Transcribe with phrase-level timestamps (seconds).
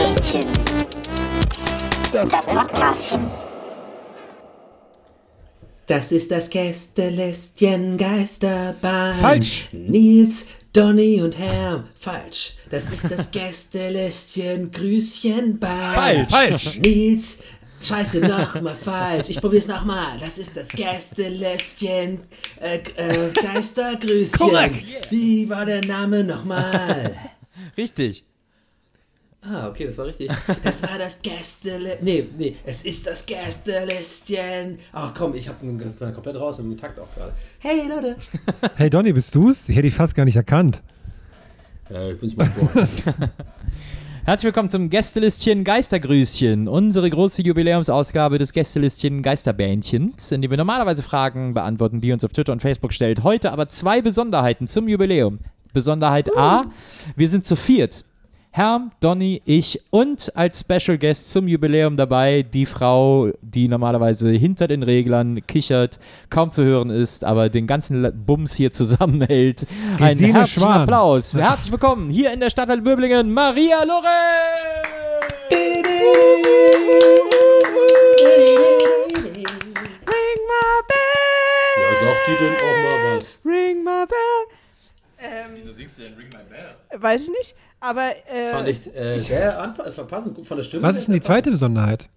[0.00, 0.40] Geisterbähnchen.
[2.12, 3.26] Das Podcastchen.
[5.86, 9.14] Das ist das Gästelistchen Geisterbahn.
[9.16, 9.68] Falsch.
[9.72, 11.84] Nils, Donny und Herm.
[11.98, 12.54] Falsch.
[12.70, 15.94] Das ist das Gästelistchen Grüßchenbahn.
[15.94, 16.30] Falsch.
[16.30, 16.78] Falsch.
[16.78, 17.38] Nils,
[17.82, 19.28] scheiße, nochmal falsch.
[19.28, 20.18] Ich probier's nochmal.
[20.20, 22.20] Das ist das Gästelistchen
[22.60, 24.38] äh, äh, Geistergrüßchen.
[24.38, 25.10] Korrekt.
[25.10, 27.14] Wie war der Name nochmal?
[27.76, 28.24] Richtig.
[29.42, 30.30] Ah, okay, das war richtig.
[30.62, 31.96] Das war das Gästele...
[32.02, 34.78] Nee, nee, es ist das Gästelistchen.
[34.92, 37.32] Ach komm, ich hab bin komplett raus mit dem Takt auch gerade.
[37.58, 38.16] Hey, Leute.
[38.76, 39.68] Hey Donny, bist du's?
[39.68, 40.82] Ich hätte dich fast gar nicht erkannt.
[41.88, 42.86] Ja, ich bin's mal geworden.
[44.26, 51.02] Herzlich willkommen zum Gästelistchen Geistergrüßchen, unsere große Jubiläumsausgabe des Gästelistchen Geisterbähnchens, in dem wir normalerweise
[51.02, 53.22] Fragen beantworten, die uns auf Twitter und Facebook stellt.
[53.24, 55.38] Heute aber zwei Besonderheiten zum Jubiläum.
[55.72, 56.66] Besonderheit A,
[57.16, 58.04] wir sind zu viert.
[58.52, 64.66] Herm, Donny, ich und als Special Guest zum Jubiläum dabei die Frau, die normalerweise hinter
[64.66, 69.68] den Reglern kichert, kaum zu hören ist, aber den ganzen Bums hier zusammenhält.
[70.00, 70.80] Einen Gesine herzlichen Schwan.
[70.82, 71.32] Applaus.
[71.40, 74.10] Herzlich willkommen hier in der Stadtteil Böblingen, Maria Lorenz!
[80.08, 83.38] Ring my bell, Ja, sagt die denn auch mal was?
[85.70, 87.00] Wieso singst du denn Ring My Bell?
[87.00, 90.82] Weiß ich nicht, aber äh, Fand ich äh, sehr verpassend gut von der Stimme.
[90.82, 92.08] Was ist denn die zweite Besonderheit?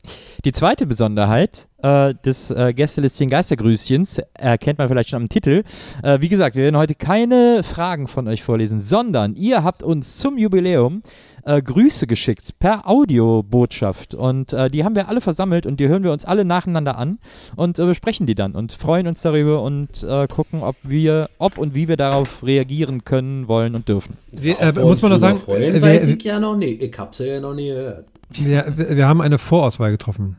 [0.43, 5.63] Die zweite Besonderheit äh, des äh, Gästelistchen Geistergrüßchens erkennt man vielleicht schon am Titel.
[6.01, 10.17] Äh, wie gesagt, wir werden heute keine Fragen von euch vorlesen, sondern ihr habt uns
[10.17, 11.03] zum Jubiläum
[11.45, 14.15] äh, Grüße geschickt per Audiobotschaft.
[14.15, 17.19] Und äh, die haben wir alle versammelt und die hören wir uns alle nacheinander an
[17.55, 21.57] und äh, besprechen die dann und freuen uns darüber und äh, gucken, ob wir, ob
[21.57, 24.17] und wie wir darauf reagieren können, wollen und dürfen.
[24.31, 26.73] Wir, äh, muss man noch sagen, Freuen, äh, weiß wir, ich ja noch nie.
[26.73, 28.05] Ich hab's ja noch nie gehört.
[28.29, 30.37] wir, wir haben eine Vorauswahl getroffen.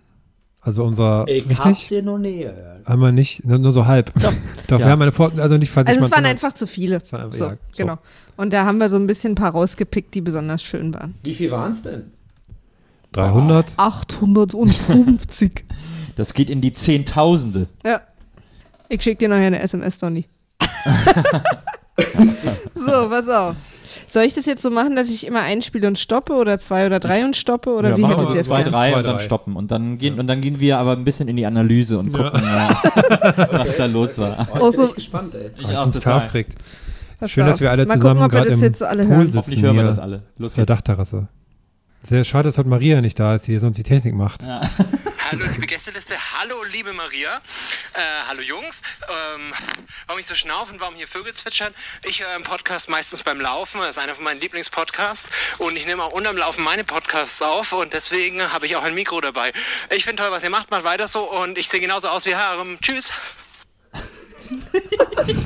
[0.64, 1.91] Also unser, Ich hab's richtig?
[1.91, 2.86] ja noch nie gehört.
[2.86, 4.12] Haben wir nicht, nur, nur so halb.
[4.14, 4.32] Doch,
[4.70, 4.78] Ja.
[4.78, 6.97] wir haben eine Vor, also nicht, falls also es waren einfach zu viele.
[7.02, 7.56] Es waren einfach- so, ja, so.
[7.76, 7.98] genau.
[8.36, 11.14] Und da haben wir so ein bisschen ein paar rausgepickt, die besonders schön waren.
[11.22, 12.12] Wie viel waren's denn?
[13.12, 13.74] 300.
[13.76, 15.64] 850.
[16.16, 17.66] Das geht in die Zehntausende.
[17.84, 18.00] ja.
[18.88, 20.26] Ich schicke dir nachher eine SMS, Donny.
[22.74, 23.56] so, pass auf.
[24.14, 27.00] Soll ich das jetzt so machen, dass ich immer einspiele und stoppe oder zwei oder
[27.00, 29.25] drei und stoppe oder Ja, wie wir ihr es zwei, drei Zwei, und dann drei.
[29.25, 29.56] stoppen.
[29.56, 32.41] Und dann, gehen, und dann gehen wir aber ein bisschen in die Analyse und gucken,
[32.41, 34.47] äh, was da los war.
[34.60, 35.50] Oh, ich bin so- gespannt, ey.
[35.58, 36.28] Ich Ich auch total.
[37.19, 39.04] Pass Schön, dass wir alle Mal zusammen gucken, ob wir gerade das im jetzt alle
[39.04, 39.22] Pool hören.
[39.26, 39.36] sitzen.
[39.38, 40.22] Hoffentlich hören wir hier das alle.
[40.38, 40.76] Los Auf der geht's.
[40.76, 41.28] Dachterrasse.
[42.06, 44.42] Sehr schade, dass heute Maria nicht da ist, die sonst die Technik macht.
[45.31, 47.38] Hallo liebe Gästeliste, hallo liebe Maria,
[47.94, 47.98] äh,
[48.28, 48.82] hallo Jungs.
[49.09, 49.54] Ähm,
[50.06, 51.72] warum ich so schnaufen, warum hier Vögel zwitschern?
[52.06, 55.87] Ich höre einen Podcast meistens beim Laufen, das ist einer von meinen Lieblingspodcasts und ich
[55.87, 59.53] nehme auch unterm Laufen meine Podcasts auf und deswegen habe ich auch ein Mikro dabei.
[59.88, 62.36] Ich finde toll, was ihr macht, macht weiter so und ich sehe genauso aus wie
[62.36, 62.78] Harem.
[62.82, 63.10] Tschüss.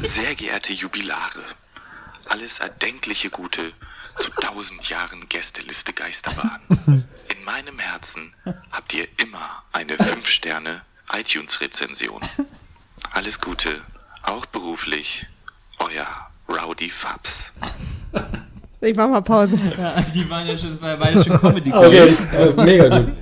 [0.02, 1.44] Sehr geehrte Jubilare,
[2.26, 3.72] alles erdenkliche Gute
[4.18, 6.60] zu tausend Jahren Gästeliste Geisterbahn.
[6.86, 8.32] In meinem Herzen
[8.70, 12.20] habt ihr immer eine 5-Sterne iTunes-Rezension.
[13.12, 13.80] Alles Gute,
[14.22, 15.26] auch beruflich,
[15.78, 16.06] euer
[16.48, 17.52] Rowdy Fabs.
[18.80, 19.56] Ich mach mal Pause.
[20.14, 21.72] Die waren ja schon, das war ja beide schon Comedy.
[21.72, 22.16] Okay,
[22.56, 23.16] mega gut.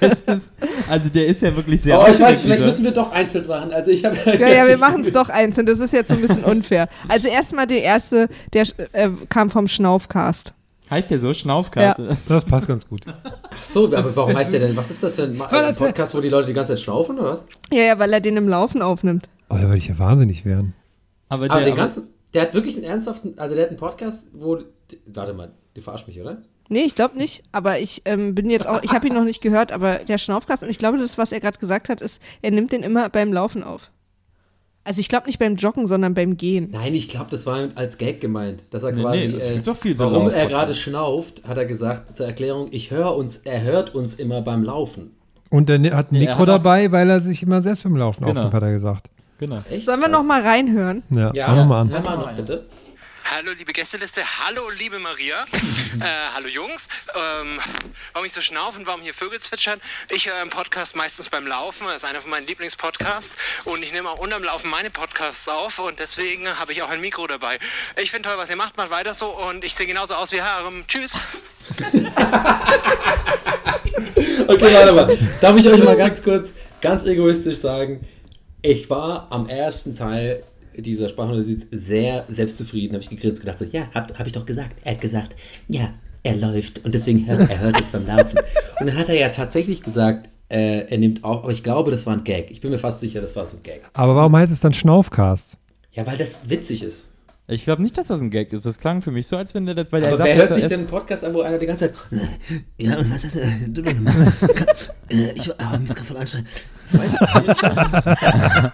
[0.00, 0.52] Ist,
[0.88, 3.46] also der ist ja wirklich sehr Oh, ich weiß, vielleicht dieser- müssen wir doch einzeln
[3.46, 3.72] machen.
[3.72, 5.66] Also ich habe Ja, ja, wir machen es doch einzeln.
[5.66, 6.88] Das ist jetzt so ein bisschen unfair.
[7.08, 10.52] Also erstmal der erste, der äh, kam vom Schnaufcast.
[10.90, 11.32] Heißt der so?
[11.32, 11.98] Schnaufcast?
[11.98, 12.04] Ja.
[12.28, 13.02] Das- passt ganz gut.
[13.06, 14.76] Ach so, aber warum heißt der denn?
[14.76, 17.44] Was ist das für ein, Podcast, wo die Leute die ganze Zeit schnaufen oder was?
[17.72, 19.28] Ja, ja, weil er den im Laufen aufnimmt.
[19.48, 20.74] Oh, da würde ich ja wahnsinnig werden.
[21.28, 24.28] Aber, Aber der, den ganzen, der hat wirklich einen ernsthaften, also der hat einen Podcast,
[24.34, 24.58] wo,
[25.06, 26.42] warte mal, die verarscht mich, oder?
[26.68, 29.42] Nee, ich glaube nicht, aber ich ähm, bin jetzt auch, ich habe ihn noch nicht
[29.42, 32.50] gehört, aber der Schnaufcast, und ich glaube, das, was er gerade gesagt hat, ist, er
[32.50, 33.90] nimmt den immer beim Laufen auf.
[34.84, 36.68] Also ich glaube nicht beim Joggen, sondern beim Gehen.
[36.72, 39.60] Nein, ich glaube, das war als Gag gemeint, dass er Nee, quasi, nee, es äh,
[39.60, 43.38] doch viel so warum er gerade schnauft, hat er gesagt, zur Erklärung, ich höre uns,
[43.38, 45.14] er hört uns immer beim Laufen.
[45.50, 48.30] Und er hat ein Mikro hat dabei, weil er sich immer selbst beim Laufen Genau.
[48.32, 49.10] aufnimmt, hat er gesagt.
[49.38, 49.58] Genau.
[49.70, 49.84] Echt?
[49.84, 51.02] Sollen wir noch mal reinhören?
[51.14, 51.90] Ja, Ja, wir mal an.
[51.90, 52.64] Hör mal noch, bitte.
[53.34, 55.44] Hallo liebe Gästeliste, hallo liebe Maria,
[56.00, 56.86] äh, hallo Jungs.
[57.14, 57.58] Ähm,
[58.12, 59.78] warum ich so schnaufen, warum hier Vögel zwitschern?
[60.10, 63.94] Ich höre einen Podcast meistens beim Laufen, das ist einer von meinen Lieblingspodcasts und ich
[63.94, 67.58] nehme auch unterm Laufen meine Podcasts auf und deswegen habe ich auch ein Mikro dabei.
[68.02, 70.42] Ich finde toll, was ihr macht, macht weiter so und ich sehe genauso aus wie
[70.42, 70.86] Harem.
[70.86, 71.16] Tschüss.
[74.46, 75.18] Okay, warte mal.
[75.40, 76.50] Darf ich euch mal ganz kurz,
[76.80, 78.06] ganz egoistisch sagen,
[78.60, 80.44] ich war am ersten Teil
[80.76, 84.76] dieser Sprachnotiz sehr selbstzufrieden, habe ich gegrinst, gedacht so, ja, hab, hab ich doch gesagt.
[84.84, 85.36] Er hat gesagt,
[85.68, 85.92] ja,
[86.22, 88.38] er läuft und deswegen hört er hört jetzt beim Laufen.
[88.80, 92.06] Und dann hat er ja tatsächlich gesagt, äh, er nimmt auch, aber ich glaube, das
[92.06, 92.50] war ein Gag.
[92.50, 93.82] Ich bin mir fast sicher, das war so ein Gag.
[93.92, 95.58] Aber warum heißt es dann Schnaufcast?
[95.92, 97.08] Ja, weil das witzig ist.
[97.48, 98.64] Ich glaube nicht, dass das ein Gag ist.
[98.64, 100.42] Das klang für mich so, als wenn der das, weil er Aber sagt wer ja
[100.42, 101.94] hört sich denn einen Podcast an, wo einer die ganze Zeit,
[102.78, 104.16] ja, und was hast du gemacht?
[105.08, 106.48] Äh, Ich war, ah, mir ist gerade voll anstrengend.
[106.92, 107.60] Ich weiß nicht.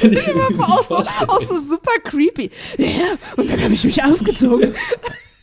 [0.00, 2.50] Kann ich mir nicht Auch so, auch so super creepy.
[2.76, 2.86] Ja,
[3.36, 4.74] und dann habe ich mich ausgezogen.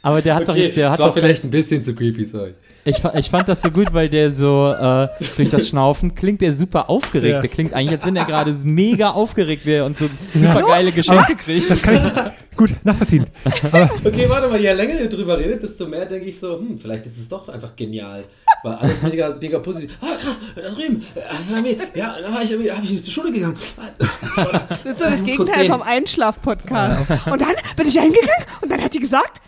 [0.03, 1.93] Aber der hat doch Okay, jetzt, der das hat war doch vielleicht ein bisschen zu
[1.95, 2.53] creepy, sorry.
[2.85, 6.53] Ich, ich fand das so gut, weil der so äh, durch das Schnaufen klingt der
[6.53, 7.33] super aufgeregt.
[7.33, 7.41] Ja.
[7.41, 11.35] Der klingt eigentlich, als wenn er gerade mega aufgeregt wäre und so super geile Geschenke
[11.35, 11.69] kriegt.
[11.69, 13.25] Das kann ich gut nachvollziehen.
[13.63, 16.79] Aber Okay, warte mal, je länger ihr drüber redet, desto mehr denke ich so, hm,
[16.79, 18.23] vielleicht ist es doch einfach genial.
[18.63, 19.97] Weil alles mega, mega positiv.
[20.01, 21.05] Ah, krass, da drüben.
[21.15, 23.57] äh, Ja, da war ich, irgendwie- hab ich zur Schule gegangen.
[23.77, 27.27] Das ist so das Gegenteil vom Einschlaf-Podcast.
[27.27, 29.41] Und dann bin ich eingegangen und dann hat die gesagt,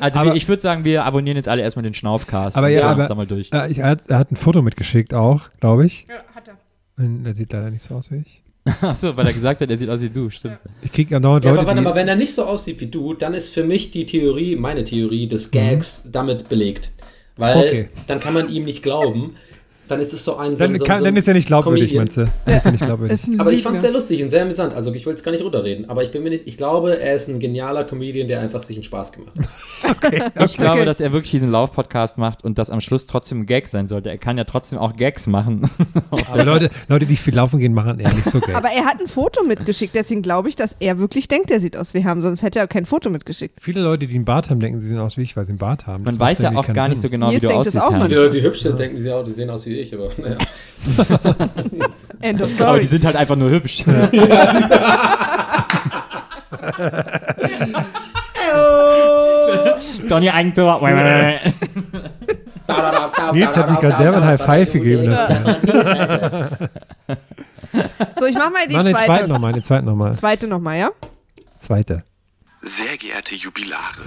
[0.00, 2.56] Also Aber- ich würde sagen, wir abonnieren jetzt alle erstmal den Schnaufcast.
[2.56, 3.50] Aber ja, aber- mal durch.
[3.52, 6.06] äh, ich, er, hat, er hat ein Foto mitgeschickt auch, glaube ich.
[6.08, 6.56] ja, hat er.
[7.02, 8.42] Und er sieht leider nicht so aus wie ich.
[8.82, 10.58] Achso, weil er gesagt hat, er sieht aus wie du, stimmt.
[10.82, 13.14] Ich kriege andauernd Ja, Leute, aber warte mal, wenn er nicht so aussieht wie du,
[13.14, 16.90] dann ist für mich die Theorie, meine Theorie des Gags damit belegt.
[17.38, 17.88] Weil Okay.
[18.06, 19.36] dann kann man ihm nicht glauben.
[19.88, 20.56] Dann ist es so ein.
[20.56, 22.04] Dann, so, kann, so dann ein ist er nicht glaubwürdig, Comedian.
[22.04, 22.26] meinst du?
[22.44, 23.20] Dann ist er nicht glaubwürdig.
[23.38, 24.74] Aber ich fand es sehr lustig und sehr amüsant.
[24.74, 25.88] Also ich will es gar nicht runterreden.
[25.88, 28.76] Aber ich bin mir nicht, ich glaube, er ist ein genialer Comedian, der einfach sich
[28.76, 29.46] einen Spaß gemacht hat.
[30.44, 30.84] Ich glaube, Okay.
[30.84, 34.10] dass er wirklich diesen Lauf-Podcast macht und das am Schluss trotzdem ein Gag sein sollte.
[34.10, 35.62] Er kann ja trotzdem auch Gags machen.
[36.30, 38.54] Aber Leute, Leute, die viel laufen gehen, machen eher nicht so geil.
[38.54, 41.76] Aber er hat ein Foto mitgeschickt, deswegen glaube ich, dass er wirklich denkt, er sieht
[41.76, 43.58] aus wie Ham, sonst hätte er kein Foto mitgeschickt.
[43.60, 45.58] Viele Leute, die einen Bart haben, denken, sie sehen aus wie ich, weil sie einen
[45.58, 46.04] Bart haben.
[46.04, 47.12] Das Man weiß ja irgendwie auch gar nicht so Sinn.
[47.12, 48.02] genau, wie Jetzt du denkt es aussiehst.
[48.02, 48.08] auch.
[48.08, 49.77] Die Leute, die hübsch sind, denken sie auch, die sehen aus wie ich.
[49.94, 50.38] Aber naja.
[52.20, 52.80] End of Aber story.
[52.80, 53.84] die sind halt einfach nur hübsch.
[60.08, 60.80] Donny Eigentor.
[63.32, 65.16] Nils hat sich gerade selber ein High Five gegeben
[68.18, 69.06] So, ich mach mal die Mach den zweite.
[69.06, 70.14] zweiten nochmal, den zweiten nochmal.
[70.14, 70.90] Zweite nochmal, ja?
[71.58, 72.04] Zweite.
[72.60, 74.02] Sehr geehrte Jubilare,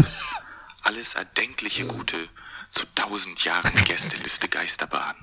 [0.84, 2.18] alles erdenkliche Gute
[2.70, 5.16] zu tausend Jahren Gästeliste Geisterbahn.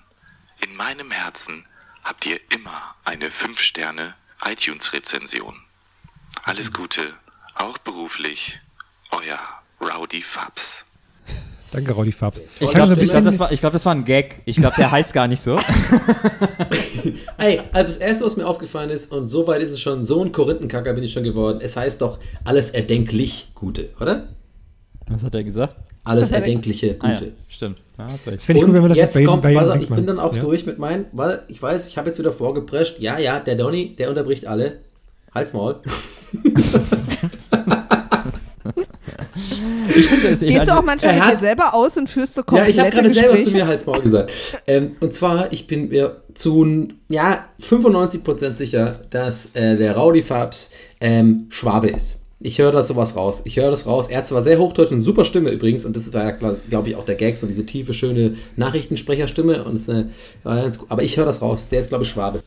[0.65, 1.65] In meinem Herzen
[2.05, 4.15] habt ihr immer eine 5-Sterne
[4.45, 5.55] iTunes-Rezension.
[6.45, 7.03] Alles Gute,
[7.55, 8.59] auch beruflich,
[9.11, 9.39] euer
[9.81, 10.85] Rowdy Fabs.
[11.71, 12.41] Danke, Roddy Fabs.
[12.61, 14.41] Ich glaube, glaub, das, war- ich glaub, das war ein Gag.
[14.47, 15.61] Ich glaube, der heißt gar nicht so.
[17.37, 20.25] Ey, also das erste, was mir aufgefallen ist, und so weit ist es schon, so
[20.25, 21.59] ein Korinthenkacker bin ich schon geworden.
[21.61, 24.29] Es heißt doch alles erdenklich Gute, oder?
[25.11, 25.77] Was hat er gesagt?
[26.05, 27.33] Alles er- erdenkliche Ah, ja, Gute.
[27.49, 27.79] stimmt.
[27.99, 28.37] Ja, hast recht.
[28.39, 29.91] Das finde ich gut, wenn man das jetzt bei jedem, kommt, bei jedem warte, Dings
[29.91, 30.41] ich bin dann auch ja?
[30.41, 32.99] durch mit meinen, weil ich weiß, ich habe jetzt wieder vorgeprescht.
[33.01, 34.79] Ja, ja, der Donny, der unterbricht alle.
[35.35, 35.77] Halt's Maul.
[39.95, 42.45] Ich finde es Gehst du auch manchmal mit dir selber aus und führst so Ja,
[42.45, 44.33] komplette ich habe gerade selber zu mir Halt's Maul gesagt.
[44.67, 50.71] Ähm, und zwar, ich bin mir zu ja, 95% sicher, dass äh, der Rowdy Fabs
[51.01, 52.19] ähm, Schwabe ist.
[52.41, 53.43] Ich höre da sowas raus.
[53.47, 54.07] Ich höre das raus.
[54.09, 56.95] Er hat zwar sehr hochdeutsch und super Stimme übrigens, und das war ja, glaube ich,
[56.95, 59.65] auch der Gag, so diese tiefe, schöne Nachrichtensprecherstimme.
[59.65, 60.05] Und äh,
[60.45, 60.89] war ganz gut.
[60.91, 61.69] Aber ich höre das raus.
[61.69, 62.43] Der ist, glaube ich, Schwabe.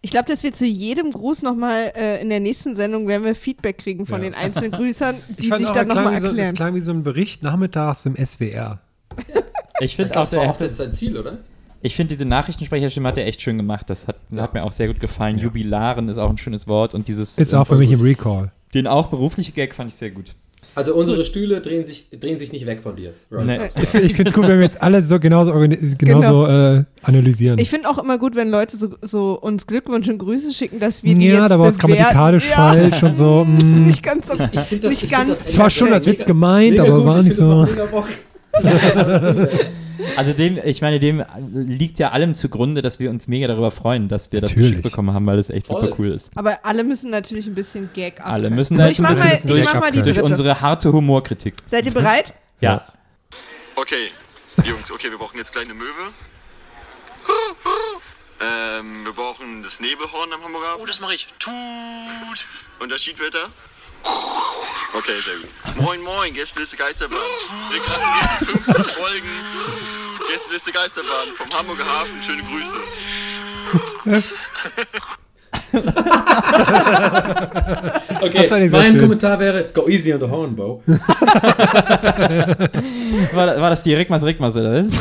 [0.00, 3.34] Ich glaube, dass wir zu jedem Gruß nochmal äh, in der nächsten Sendung werden wir
[3.34, 4.30] Feedback kriegen von Ja.
[4.30, 6.54] den einzelnen Grüßern, die sich auch, dann nochmal wie so, das erklären.
[6.54, 8.78] klang wie so ein Bericht nachmittags im SWR.
[9.80, 11.38] Ich finde auch, Das war der auch hat das das, sein Ziel, oder?
[11.80, 13.90] ich finde diese Nachrichtensprecherstimme hat er echt schön gemacht.
[13.90, 15.38] Das hat, hat mir auch sehr gut gefallen.
[15.38, 18.52] Jubilaren ist auch ein schönes Wort und dieses Ist auch für mich im Recall.
[18.74, 20.34] Den auch berufliche Gag fand ich sehr gut.
[20.74, 23.12] Also unsere Stühle drehen sich, drehen sich nicht weg von dir.
[23.30, 23.58] Nee.
[23.66, 27.58] Ich, ich finde es gut, wenn wir jetzt alle so genauso, genauso äh, analysieren.
[27.58, 31.02] Ich finde auch immer gut, wenn Leute so, so uns Glückwünsche und Grüße schicken, dass
[31.02, 32.56] wir die ja, jetzt da war es grammatikalisch ja.
[32.56, 33.44] falsch und so.
[33.48, 33.84] mm.
[33.84, 34.34] Nicht ganz so.
[34.50, 35.24] Ich find das, Nicht ich ganz.
[35.24, 37.06] Find das Es war schon als Witz gemeint, mega aber gut.
[37.06, 37.66] war Ich nicht so.
[40.16, 44.08] Also dem, ich meine, dem liegt ja allem zugrunde, dass wir uns mega darüber freuen,
[44.08, 44.70] dass wir das Natürlich.
[44.70, 45.82] geschickt bekommen haben, weil es echt Voll.
[45.82, 46.30] super cool ist.
[46.34, 48.26] Aber alle müssen natürlich ein bisschen Gag ab.
[48.28, 50.16] Alle müssen da ich jetzt ein mach mal, bisschen ich durch- mach mal die Durch
[50.16, 50.24] dritte.
[50.24, 51.54] unsere harte Humorkritik.
[51.66, 52.34] Seid ihr bereit?
[52.60, 52.86] Ja.
[53.76, 53.94] Okay,
[54.64, 55.88] Jungs, okay, wir brauchen jetzt gleich eine Möwe.
[58.40, 60.76] Ähm, wir brauchen das Nebelhorn am Hamburger.
[60.80, 61.28] Oh, das mache ich.
[61.38, 61.52] Tut.
[62.80, 63.38] Und das Schiedwetter?
[64.04, 65.48] Okay, sehr gut.
[65.82, 67.16] Moin, moin, Gästeliste Geisterbahn.
[67.70, 69.30] Wir gratulieren zu 15 Folgen.
[70.28, 72.22] Gästeliste Geisterbahn vom Hamburger Hafen.
[72.22, 72.76] Schöne Grüße.
[78.22, 79.00] Okay, mein schön.
[79.00, 80.82] Kommentar wäre, go easy on the horn, Bo.
[80.86, 80.98] War,
[83.60, 84.92] war das die Rigmas Rigmas oder was?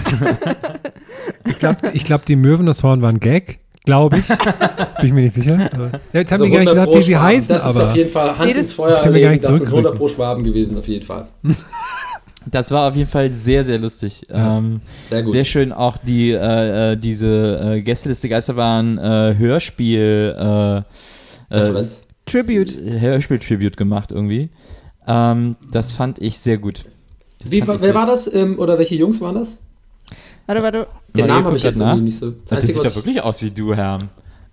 [1.46, 3.60] Ich glaube, ich glaub, die Möwen das Horn waren Gag.
[3.84, 4.28] Glaube ich.
[5.00, 5.56] Bin ich mir nicht sicher.
[5.74, 7.26] Aber- Ja, jetzt haben Also wir gar nicht 100 gesagt, wie sie Schwaben.
[7.26, 7.90] heißen, Das ist aber.
[7.90, 9.56] auf jeden Fall Hand Nee, das- ins Feuer das können wir gar legen, nicht das
[9.58, 9.98] sind 100 zurückgrüßen.
[9.98, 11.28] pro Schwaben gewesen, auf jeden Fall.
[12.50, 14.24] Das war auf jeden Fall sehr, sehr lustig.
[14.32, 15.32] Ähm, Sehr gut.
[15.32, 20.78] Sehr schön auch die, äh, äh, diese äh, Gästeliste Geisterbahn äh, Hörspiel, äh,
[21.56, 21.84] äh.
[22.26, 22.76] Tribute.
[22.84, 24.50] Hörspiel-Tribute gemacht irgendwie.
[25.08, 26.86] Ähm, das fand ich sehr gut.
[27.46, 28.26] Wie, wer sehr- war das?
[28.34, 29.60] Ähm, oder welche Jungs waren das?
[30.48, 32.32] Warte, warte, Den Namen habe ich jetzt irgendwie nicht so.
[32.32, 34.00] Das Das sieht doch wirklich aus wie du, Herr.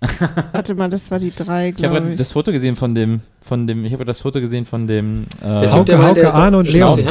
[0.53, 2.17] warte mal, das war die drei, Ich habe glaube gerade ich.
[2.17, 5.63] das Foto gesehen von dem, von dem, ich habe das Foto gesehen von dem Der
[5.63, 7.03] äh, Hauke, der Hauke, der so- Arne und Leon.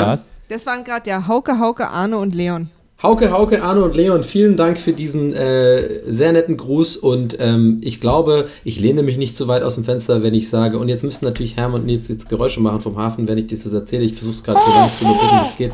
[0.49, 2.71] Das waren gerade ja Hauke, Hauke, Arne und Leon.
[3.01, 7.81] Hauke, Hauke, Arno und Leon, vielen Dank für diesen äh, sehr netten Gruß und ähm,
[7.81, 10.89] ich glaube, ich lehne mich nicht zu weit aus dem Fenster, wenn ich sage, und
[10.89, 14.03] jetzt müssen natürlich Hermann und Nils jetzt Geräusche machen vom Hafen, wenn ich das erzähle.
[14.03, 15.73] Ich versuche es gerade so lange zu überbrücken, wie es geht.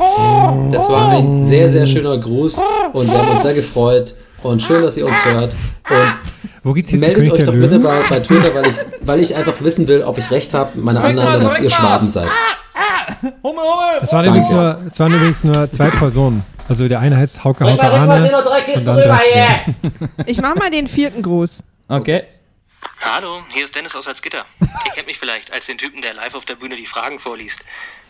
[0.70, 2.60] Das war ein sehr, sehr schöner Gruß
[2.92, 5.50] und wir haben uns sehr gefreut und schön, dass ihr uns hört.
[5.88, 6.16] Und
[6.62, 9.54] Wo geht's jetzt meldet euch doch bitte bei, bei Twitter, weil ich, weil ich einfach
[9.60, 12.28] wissen will, ob ich recht habe mit meiner Annahme, dass ihr Schwaben seid.
[14.02, 14.28] Es waren, Danke.
[14.28, 16.42] übrigens nur, es waren übrigens nur zwei Personen.
[16.68, 18.02] Also der eine heißt Hauke, Hauke, Arne.
[18.02, 21.58] Und dann das Ich mach mal den vierten Gruß.
[21.88, 22.24] Okay.
[23.00, 24.44] Hallo, hier ist Dennis aus Salzgitter.
[24.60, 27.60] Ihr kennt mich vielleicht als den Typen, der live auf der Bühne die Fragen vorliest.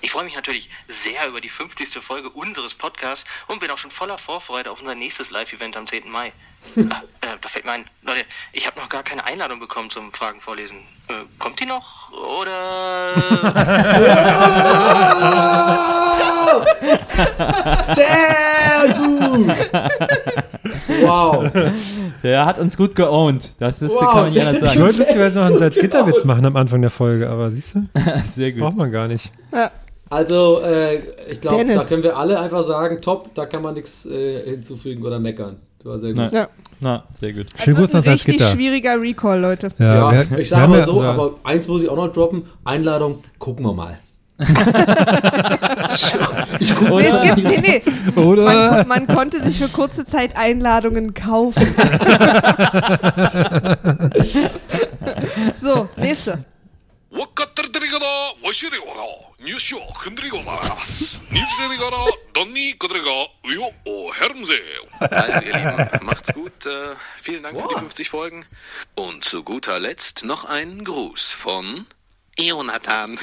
[0.00, 2.02] Ich freue mich natürlich sehr über die 50.
[2.02, 6.10] Folge unseres Podcasts und bin auch schon voller Vorfreude auf unser nächstes Live-Event am 10.
[6.10, 6.32] Mai.
[6.90, 10.12] Ah, äh, da fällt mir ein, Leute, ich habe noch gar keine Einladung bekommen zum
[10.12, 10.78] Fragen vorlesen.
[11.08, 12.10] Äh, kommt die noch?
[12.12, 13.14] Oder...
[17.94, 19.50] Sehr gut!
[21.02, 21.50] Wow.
[22.22, 23.50] Der hat uns gut geowned.
[23.58, 24.00] Das ist, Wow.
[24.00, 24.80] kann man nicht anders Ich sagen.
[24.80, 27.86] wollte lustigerweise noch einen Salzgitterwitz machen am Anfang der Folge, aber siehst du,
[28.24, 28.60] Sehr gut.
[28.62, 29.32] braucht man gar nicht.
[30.10, 30.96] Also, äh,
[31.30, 35.02] ich glaube, da können wir alle einfach sagen, top, da kann man nichts äh, hinzufügen
[35.04, 35.56] oder meckern.
[35.78, 36.32] Das war sehr gut.
[36.32, 36.48] Ja.
[36.80, 37.46] Na, sehr gut.
[37.58, 39.68] Nach ist ein richtig schwieriger Recall, Leute.
[39.78, 42.44] Ja, wir- ich sage mal ja so, unser- aber eins muss ich auch noch droppen.
[42.64, 43.98] Einladung, gucken wir mal
[44.36, 44.46] nee,
[47.06, 47.82] es gibt, nee, nee.
[48.20, 51.64] Oder man, man, konnte sich für kurze Zeit Einladungen kaufen.
[55.60, 56.44] so, nächste.
[64.98, 66.66] Nein, ihr Lieben, macht's gut.
[66.66, 68.44] Äh, vielen Dank für die 50 Folgen.
[68.96, 71.86] Und zu guter Letzt noch einen Gruß von
[72.36, 73.16] Jonathan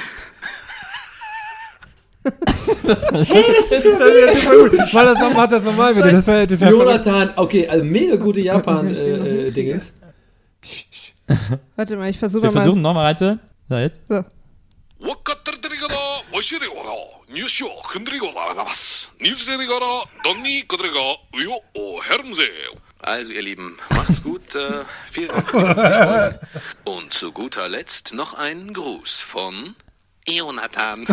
[4.93, 6.11] Mal das nochmal, das nochmal bitte.
[6.13, 7.07] Das war ja total verrückt.
[7.07, 9.93] Jonathan, okay, also mega gute Japan-Dingens.
[11.77, 12.63] Warte mal, ich versuche Wir mal.
[12.63, 13.41] versuchen nochmal rein.
[13.69, 14.01] So, jetzt.
[14.09, 14.25] So.
[14.99, 15.95] わかってるてりがだ、
[16.35, 16.91] わしりわが、
[17.29, 19.13] 入手を組んでりございます。
[19.21, 19.87] 入手りがだ、
[20.25, 20.97] どんにくでりが、
[21.35, 22.43] うよ、お、ヘルムゼ
[23.03, 24.55] Also, ihr Lieben, macht's gut.
[24.55, 26.39] Äh, vielen Dank für die 50 Folgen.
[26.85, 29.77] Und zu guter Letzt noch ein Gruß von
[30.28, 31.06] Jonathan.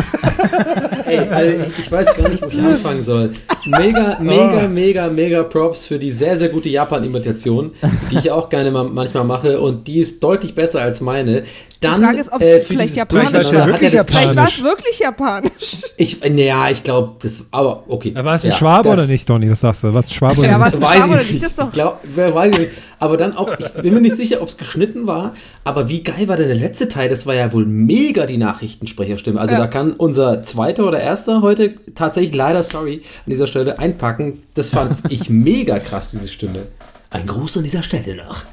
[1.05, 3.33] Ey, also ich, ich weiß gar nicht, wo ich anfangen soll.
[3.65, 7.71] Mega, mega, mega, mega Props für die sehr, sehr gute Japan-Imitation,
[8.11, 11.43] die ich auch gerne mal, manchmal mache und die ist deutlich besser als meine.
[11.81, 13.77] Dann, Die Frage ist, ob äh, es für vielleicht japanisch war.
[13.77, 14.63] Vielleicht war es Japanisch.
[14.63, 15.77] wirklich japanisch.
[15.95, 18.13] Ich, naja, ich glaube, das, aber okay.
[18.15, 19.49] War es ein Ja, Schwabe das- oder nicht, Donny?
[19.49, 19.93] Was sagst du?
[19.93, 20.67] Was Schwabe oder Ja, nicht?
[20.67, 21.45] was ein Weiß Schwabe oder ich nicht?
[21.45, 21.67] Das doch.
[21.67, 22.71] Ich glaub, wer weiß ich nicht.
[23.01, 26.27] Aber dann auch, ich bin mir nicht sicher, ob es geschnitten war, aber wie geil
[26.27, 27.07] war denn der letzte Teil?
[27.07, 29.39] Das war ja wohl mega die Nachrichtensprecherstimme.
[29.39, 29.61] Also Ja.
[29.61, 34.41] da kann unser zweiter oder erster heute tatsächlich leider, sorry, an dieser Stelle einpacken.
[34.53, 36.67] Das fand ich mega krass, diese Stimme.
[37.09, 38.43] Ein Gruß an dieser Stelle noch.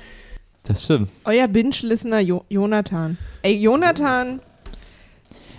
[0.65, 1.09] Das stimmt.
[1.25, 3.17] Euer Binge-Listener jo Jonathan.
[3.43, 4.41] Ey, Jonathan.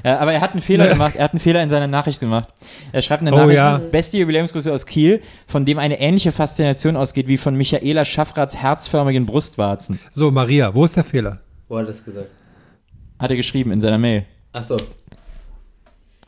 [0.04, 1.16] Ja, aber er hat einen Fehler gemacht.
[1.16, 2.50] Er hat einen Fehler in seiner Nachricht gemacht.
[2.92, 3.78] Er schreibt eine Oh, Nachricht, ja.
[3.78, 9.26] beste Jubiläumsgrüße aus Kiel, von dem eine ähnliche Faszination ausgeht wie von Michaela Schaffrats herzförmigen
[9.26, 10.00] Brustwarzen.
[10.10, 11.38] So, Maria, wo ist der Fehler?
[11.68, 12.28] Wo hat er das gesagt?
[13.20, 14.26] Hat er geschrieben in seiner Mail.
[14.54, 14.78] Achso.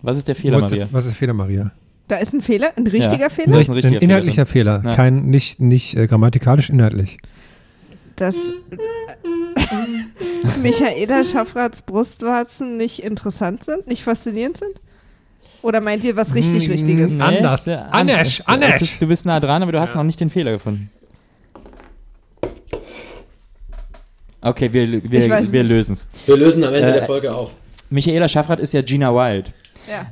[0.01, 0.85] Was ist der Fehler, ist Maria?
[0.85, 1.71] der, was ist der Fehler, Maria?
[2.09, 3.29] Da ist ein Fehler, ein richtiger Ja.
[3.29, 3.53] Fehler.
[3.53, 4.81] Ein richtiger ein inhaltlicher Fehler.
[4.83, 4.95] Ja.
[4.95, 7.17] Kein, nicht, nicht äh, grammatikalisch, inhaltlich.
[8.17, 8.35] Dass
[10.61, 14.71] Michaela Schaffrats Brustwarzen nicht interessant sind, nicht faszinierend sind?
[15.61, 17.11] Oder meint ihr was richtig Mm, Richtiges?
[17.11, 17.21] Nee.
[17.21, 17.65] Anders.
[17.65, 18.81] Ja, Anders, Es anders.
[18.81, 20.89] Ist, du bist nah dran, aber du hast noch nicht den Fehler gefunden.
[24.41, 26.07] Okay, wir, wir, wir lösen es.
[26.25, 27.53] Wir lösen am Ende Äh, der Folge auf.
[27.89, 29.51] Michaela Schaffrath ist ja Gina Wild.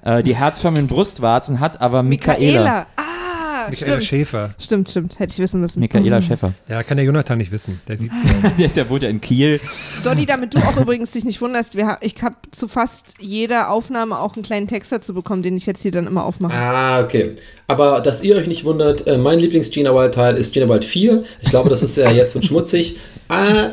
[0.04, 0.18] Ja.
[0.20, 2.38] Äh, die herzförmigen Brustwarzen hat aber Michaela.
[2.40, 2.86] Michaela.
[2.96, 4.04] Ah, Michaela stimmt.
[4.06, 4.54] Schäfer.
[4.60, 5.20] Stimmt, stimmt.
[5.20, 5.80] Hätte ich wissen müssen.
[5.80, 6.54] Michaela Schäffer.
[6.70, 7.82] Ja, kann der Jonathan nicht wissen.
[7.88, 8.12] Der sieht.
[8.58, 9.60] Der ist ja, wohnt ja in Kiel.
[10.04, 13.70] Donny, damit du auch übrigens dich nicht wunderst, wir, ha- ich habe zu fast jeder
[13.70, 16.54] Aufnahme auch einen kleinen Text dazu bekommen, den ich jetzt hier dann immer aufmache.
[16.54, 17.36] Ah, okay.
[17.68, 21.24] Aber dass ihr euch nicht wundert, äh, mein Lieblings-Gina Wild-Teil ist Gina Wild 4.
[21.42, 22.98] Ich glaube, das ist ja jetzt wird schmutzig.
[23.30, 23.70] Ah,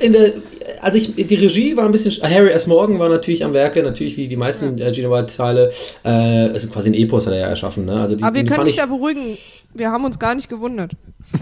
[0.00, 0.32] in der,
[0.80, 2.12] also ich, die Regie war ein bisschen.
[2.22, 2.66] Harry S.
[2.66, 5.70] Morgan war natürlich am Werke, natürlich wie die meisten äh, Gina Wild-Teile.
[6.04, 7.84] Äh, also quasi ein Epos hat er ja erschaffen.
[7.84, 8.00] Ne?
[8.00, 9.38] Also die, Aber wir können dich ich, da beruhigen.
[9.74, 10.92] Wir haben uns gar nicht gewundert.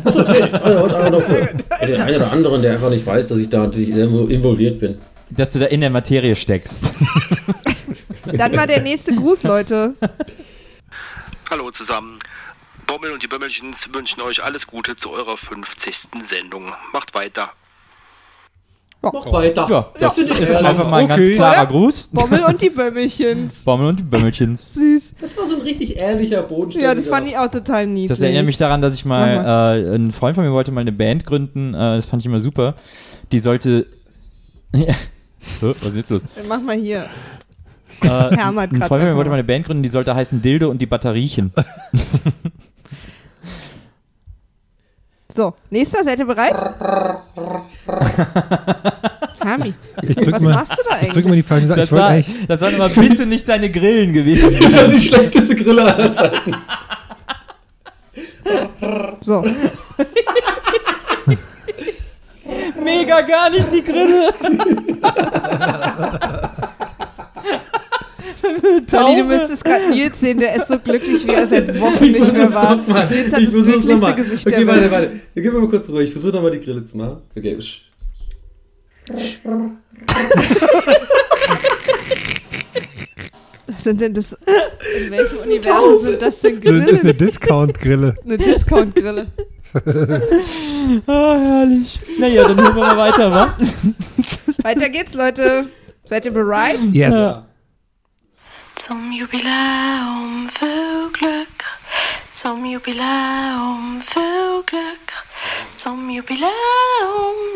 [0.05, 1.49] Also, einfach nur für
[1.87, 4.99] den einen oder anderen, der einfach nicht weiß, dass ich da natürlich irgendwo involviert bin.
[5.31, 6.93] Dass du da in der Materie steckst.
[8.33, 9.95] Dann mal der nächste Gruß, Leute.
[11.51, 12.19] Hallo zusammen.
[12.87, 15.97] Bommel und die Bömmelchens wünschen euch alles Gute zu eurer 50.
[16.23, 16.73] Sendung.
[16.93, 17.51] Macht weiter.
[19.03, 19.67] Mach weiter.
[19.71, 20.67] Ja, das ich ist ehrlich.
[20.69, 21.35] einfach mal ein ganz Okay.
[21.37, 21.67] klarer Oder?
[21.67, 22.09] Gruß.
[22.13, 23.55] Bommel und die Bömmelchens.
[23.65, 24.69] Bommel und die Bömmelchens.
[24.75, 25.13] Süß.
[25.21, 26.89] Das war so ein richtig ehrlicher Bodenständiger.
[26.89, 28.09] Ja, das fand ich auch total niedlich.
[28.09, 30.93] Das erinnert mich daran, dass ich mal, äh, ein Freund von mir wollte mal eine
[30.93, 32.75] Band gründen, äh, das fand ich immer super.
[33.31, 33.87] Die sollte.
[35.61, 36.23] Was ist jetzt los?
[36.49, 37.07] Mach mal hier.
[38.03, 40.69] Äh, Hermann ein Freund von mir wollte mal eine Band gründen, die sollte heißen Dildo
[40.69, 41.53] und die Batteriechen.
[45.37, 46.55] So, nächster, seid ihr bereit?
[49.45, 49.75] Hami,
[50.25, 51.47] was mal, machst du da ich drück mal die eigentlich?
[51.47, 51.81] falsche Seite.
[51.81, 52.47] Das war, eigentlich.
[52.49, 54.55] das waren aber bitte nicht deine Grillen gewesen.
[54.61, 56.57] Das ist ja die schlechteste Grille aller Zeiten.
[59.21, 59.45] So,
[62.83, 64.33] Mega gar nicht die Grille.
[68.87, 72.33] Tolli, du müsstest gerade Nils sehen, der ist so glücklich, wie er seit Wochen nicht
[72.33, 72.77] mehr war.
[72.77, 73.09] mal.
[73.09, 74.15] Nils hat Ich das versuch's glücklichste nochmal.
[74.15, 75.11] Gesicht Okay, warte, warte.
[75.35, 76.03] Gib mir mal kurz Ruhe.
[76.03, 77.23] Ich versuche nochmal die Grille zu machen.
[77.37, 77.57] Okay.
[77.59, 77.81] sch-
[83.67, 84.33] Was sind denn das?
[84.33, 86.85] In welchem Universum sind das denn Das ist eine
[87.15, 87.17] Grillen?
[87.19, 88.15] Discount-Grille.
[88.25, 89.27] Eine Discount-Grille.
[91.09, 91.99] Ah, herrlich.
[92.19, 93.59] Naja, dann hören wir mal weiter, wa?
[94.63, 95.67] Weiter geht's, Leute.
[96.07, 96.79] Seid ihr bereit?
[96.93, 97.13] Yes.
[98.87, 101.65] Zum Jubiläum viel Glück,
[102.31, 105.25] zum Jubiläum viel Glück,
[105.75, 106.47] zum Jubiläum,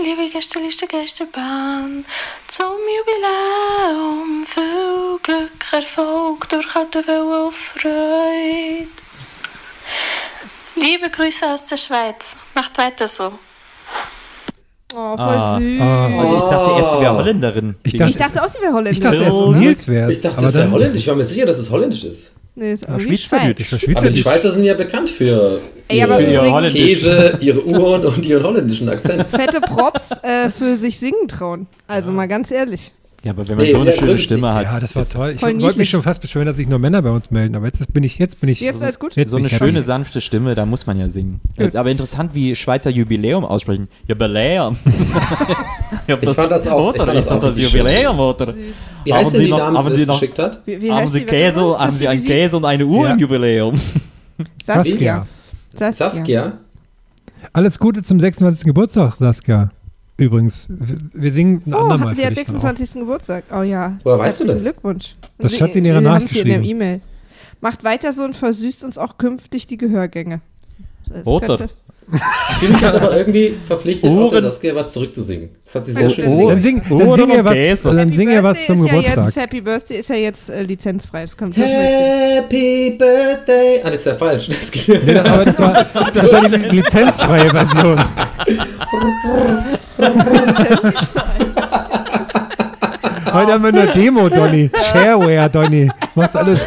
[0.02, 2.04] liebe Gästeliste Gästebahn,
[2.48, 8.88] zum Jubiläum viel Glück, Erfolg, Durchhalten, Wille und Freude.
[10.74, 13.38] Liebe Grüße aus der Schweiz, macht weiter so.
[14.92, 15.58] Oh, voll Ah.
[15.58, 15.80] süß.
[15.80, 17.74] Also ich dachte erst, die wäre Holländerin.
[17.84, 18.98] Ich dachte- Ich dachte auch, die wäre holländisch.
[18.98, 20.12] Ich dachte erst Nils wär's.
[20.14, 21.00] Ich dachte, aber das wäre holländisch.
[21.02, 22.32] Ich war mir sicher, dass es holländisch ist.
[22.56, 23.60] Nee, ist Ah, irgendwie Schweizerdeutsch.
[23.72, 24.18] Ich war Aber die.
[24.18, 26.68] Schweizer sind ja bekannt für Ey, aber Für ihre.
[26.68, 29.26] Käse, ihre Uhren und ihren holländischen Akzent.
[29.28, 31.66] fette Props äh, für sich singen trauen.
[31.88, 32.92] Also mal ganz ehrlich.
[33.22, 34.16] Ja, aber wenn man Nee, so eine schöne.
[34.16, 34.64] Stimme hat.
[34.64, 35.32] Ja, das war toll.
[35.36, 37.92] Ich wollte mich schon fast beschweren, dass sich nur Männer bei uns melden, aber jetzt
[37.92, 38.60] bin ich, jetzt bin ich.
[38.60, 39.14] Jetzt alles gut?
[39.14, 39.82] Jetzt so eine schöne, happy.
[39.82, 41.40] sanfte Stimme, da muss man ja singen.
[41.58, 43.88] Äh, Aber interessant, wie Schweizer Jubiläum aussprechen.
[44.06, 44.76] Jubiläum.
[46.06, 48.52] Ich fand das auch- ich Oder fand ist das das Jubiläum, oder?
[49.04, 50.60] Wie Haben heißt denn Sie die noch- Dame, haben Sie noch- geschickt hat?
[50.66, 51.20] Wie, wie haben Sie?
[51.24, 53.12] Käse, haben Sie einen Käse und eine Uhr Ja.
[53.12, 53.74] im Jubiläum?
[54.64, 55.26] Saskia.
[55.74, 56.10] Saskia.
[56.10, 56.52] Saskia?
[57.52, 58.64] Alles Gute zum 26.
[58.66, 59.70] Geburtstag, Saskia.
[60.20, 62.60] Übrigens, wir, singen ein Oh, andermal sie hat dich dann auch.
[62.60, 63.00] 26.
[63.00, 63.44] Geburtstag.
[63.56, 63.98] Oh ja.
[64.04, 64.62] Woher weißt du das?
[64.62, 65.14] Glückwunsch.
[65.38, 66.80] Das hat sie in ihrer Nachricht hier in der geschrieben.
[66.80, 67.00] E-Mail.
[67.60, 70.40] Macht weiter so und versüßt uns auch künftig die Gehörgänge.
[71.08, 71.56] Das Oder?
[71.56, 71.74] könnte-
[72.12, 74.44] Ich fühle mich jetzt aber irgendwie verpflichtet, auch der Ohren.
[74.44, 75.50] Saskia was zurückzusingen.
[75.64, 76.48] Das hat sie sehr Oh, schön oh.
[76.48, 79.26] Dann sing, Oh, dann sing ihr was, dann sing ihr was zum ja Geburtstag.
[79.26, 81.22] Jetzt, Happy Birthday ist ja jetzt äh, lizenzfrei.
[81.22, 83.80] Das kommt Happy Birthday.
[83.82, 84.48] Ah, das ist ja falsch.
[84.48, 88.00] Das Nee, aber das war, das war die lizenzfreie Version.
[93.34, 94.70] Heute haben wir nur Demo, Donny.
[94.92, 95.88] Shareware, Donny.
[96.14, 96.60] Machst alles,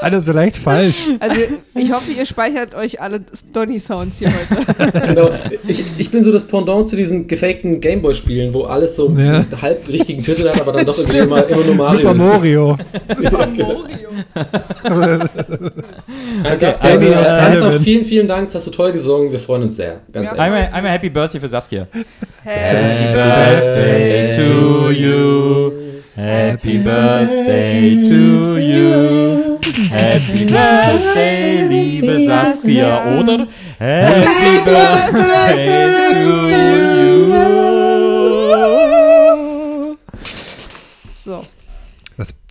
[0.00, 1.06] alles so leicht falsch.
[1.20, 1.36] Also
[1.74, 3.20] ich hoffe, ihr speichert euch alle
[3.52, 4.92] Donny-Sounds hier heute.
[5.06, 5.30] genau.
[5.66, 9.36] ich, ich bin so das Pendant zu diesen gefakten Gameboy-Spielen, wo alles so Ja.
[9.38, 12.14] einen halb richtigen Titel hat, aber dann doch irgendwie immer, immer nur Mario Super.
[12.14, 12.76] Mario.
[13.16, 13.84] Super Mario.
[16.44, 17.80] Also, Saskia, also, also, Evan.
[17.80, 18.46] vielen, vielen Dank.
[18.48, 19.30] Das hast du toll gesungen.
[19.32, 20.00] Wir freuen uns sehr.
[20.12, 20.36] Ganz Ja.
[20.36, 20.40] ehrlich.
[20.40, 21.86] Einmal, einmal Happy Birthday für Saskia.
[22.44, 25.72] Happy Birthday to you.
[26.18, 29.60] Happy Birthday to you.
[29.88, 33.46] Happy Birthday, liebe Saskia, oder?
[33.78, 37.17] Happy Birthday to you.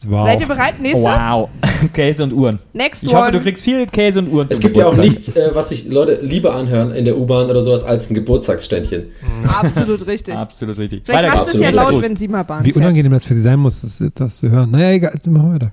[0.06, 0.26] Wow.
[0.26, 0.80] Seid ihr bereit?
[0.82, 1.02] Nächster?
[1.02, 1.50] Wow.
[1.94, 2.60] Käse und Uhren.
[2.74, 3.32] Next Ich hoffe, one.
[3.34, 5.36] du kriegst viel Käse und Uhren Es zum gibt ja auch Geburtstag.
[5.36, 9.08] nichts, äh, was sich Leute lieber anhören in der U-Bahn oder sowas als ein Geburtstagsständchen.
[9.48, 10.36] Absolut richtig.
[10.36, 11.04] Absolut richtig.
[11.06, 12.78] Vielleicht Weiter macht es ja laut, wenn sie mal Bahn Wie fährt.
[12.78, 14.72] unangenehm das für sie sein muss, das, das zu hören.
[14.72, 15.72] Naja, egal, machen wir weiter.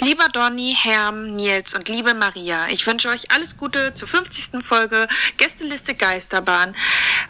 [0.00, 4.62] Lieber Donny, Herm, Nils und liebe Maria, ich wünsche euch alles Gute zur 50.
[4.62, 6.74] Folge Gästeliste Geisterbahn.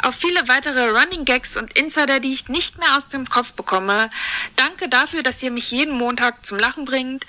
[0.02, 4.10] Auf viele weitere Running Gags und Insider, die ich nicht mehr aus dem Kopf bekomme.
[4.56, 7.24] Danke dafür, dass ihr mich jeden Montag zum Lachen bringt.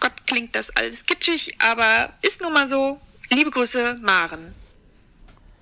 [0.00, 3.00] Gott klingt das alles kitschig, aber ist nun mal so.
[3.28, 4.59] Liebe Grüße, Maren.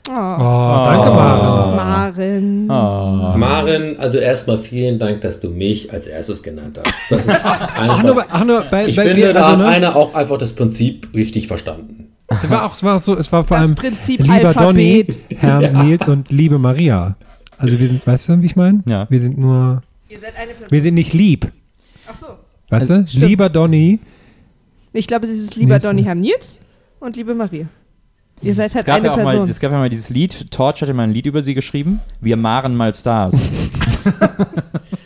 [0.08, 1.76] Oh, Oh, danke, Maren.
[1.76, 2.70] Maren.
[2.70, 3.34] Ah.
[3.36, 6.94] Maren, also erstmal vielen Dank, dass du mich als erstes genannt hast.
[7.10, 8.02] Das ist Ach, einfach.
[8.02, 10.52] nur, nur bei, ich bei finde, mir, da also, hat ne, einer auch einfach das
[10.52, 12.08] Prinzip richtig verstanden.
[12.28, 15.18] es war auch, es war so, es war vor Das allem Prinzip lieber Donny, Alphabet.
[15.38, 17.16] Herr Nils und liebe Maria.
[17.58, 18.82] Also wir sind, weißt du, wie ich meine?
[18.86, 19.06] Ja.
[19.10, 20.70] Wir sind nur, Ihr seid eine Person.
[20.70, 21.50] wir sind nicht lieb.
[22.10, 22.26] Ach so.
[22.70, 23.06] Weißt Also, du?
[23.08, 23.24] stimmt.
[23.24, 23.98] Lieber Donny.
[24.92, 25.82] Ich glaube, es ist lieber Nils.
[25.82, 26.54] Donny Herr Nils
[27.00, 27.66] und liebe Maria.
[28.40, 29.50] Ihr seid Es halt gab, eine ja auch mal, Person.
[29.50, 32.00] es gab ja mal dieses Lied, Torch hatte mal ein Lied über sie geschrieben.
[32.20, 33.34] Wir maren mal Stars.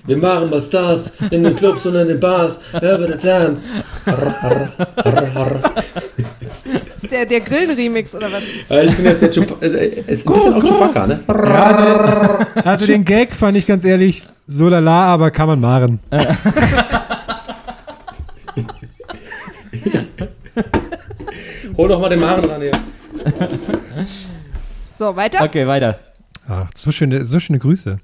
[0.05, 2.61] Wir machen mal Stars in den Clubs und in den Bars.
[2.73, 3.57] Have the time.
[7.11, 8.43] Der, der Grillen-Remix oder was?
[8.69, 11.21] Äh, Ich bin jetzt der Chup äh, ist ein bisschen auch Chewbacca, ne?
[12.65, 16.01] Also den Gag fand ich ganz ehrlich so lala, aber kann man machen.
[21.77, 22.73] Hol doch mal den Maren ran hier.
[24.95, 25.43] So, weiter.
[25.43, 25.99] Okay, weiter.
[26.49, 27.99] Ach, so schöne, so schöne Grüße.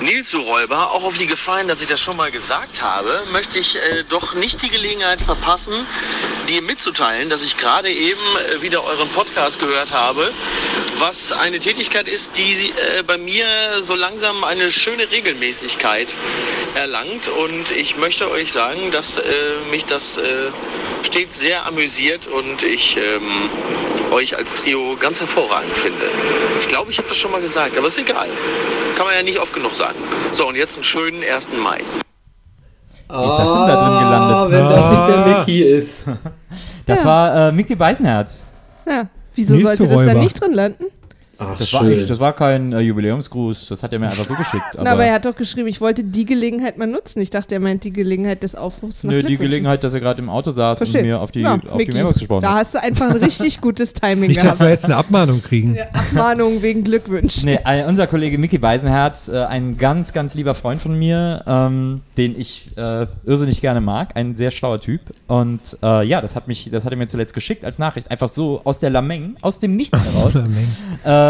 [0.00, 3.58] Nils, Räuber, auch auf die Gefahr hin, dass ich das schon mal gesagt habe, möchte
[3.58, 5.74] ich äh, doch nicht die Gelegenheit verpassen,
[6.48, 10.32] dir mitzuteilen, dass ich gerade eben äh, wieder euren Podcast gehört habe,
[10.98, 13.44] was eine Tätigkeit ist, die äh, bei mir
[13.80, 16.14] so langsam eine schöne Regelmäßigkeit
[16.76, 17.26] erlangt.
[17.26, 19.22] Und ich möchte euch sagen, dass äh,
[19.70, 20.50] mich das äh,
[21.02, 23.50] stets sehr amüsiert und ich ähm,
[24.12, 26.08] euch als Trio ganz hervorragend finde.
[26.60, 28.28] Ich glaube, ich habe das schon mal gesagt, aber ist egal.
[28.98, 29.94] Kann man ja nicht oft genug sagen.
[30.32, 31.50] So, und jetzt einen schönen 1.
[31.62, 31.78] Mai.
[31.78, 34.36] Wie ist das denn da drin gelandet?
[34.36, 36.04] Ah, wenn das nicht der Mickey ist.
[36.84, 37.06] Das Ja.
[37.06, 38.44] war äh, Mickey Beisenherz.
[38.88, 39.06] Ja.
[39.36, 40.18] Wieso Nils, sollte das dann Räuber.
[40.20, 40.84] nicht drin landen?
[41.40, 44.34] Ach, Das war, eigentlich, das war kein äh, Jubiläumsgruß, das hat er mir einfach so
[44.34, 44.64] geschickt.
[44.74, 47.20] Aber, Na, aber er hat doch geschrieben, ich wollte die Gelegenheit mal nutzen.
[47.20, 49.36] Ich dachte, er meint die Gelegenheit des Aufrufs nach nö, die.
[49.36, 51.02] Gelegenheit, dass er gerade im Auto saß Verstehe.
[51.02, 52.58] und mir auf die, Ja, auf die Mickey, Mailbox gesprochen Da hat.
[52.58, 54.60] hast du einfach ein richtig gutes Timing Nicht, dass gehabt.
[54.60, 55.78] wir jetzt eine Abmahnung kriegen.
[55.92, 57.44] Abmahnung wegen Glückwünschen.
[57.48, 62.00] Nee, ein, unser Kollege Mickey Beisenherz, äh, ein ganz, ganz lieber Freund von mir, ähm,
[62.16, 65.02] den ich äh, irrsinnig gerne mag, ein sehr schlauer Typ.
[65.28, 68.28] Und äh, ja, das hat mich, das hat er mir zuletzt geschickt als Nachricht, einfach
[68.28, 70.32] so aus der Lameng, aus dem Nichts heraus.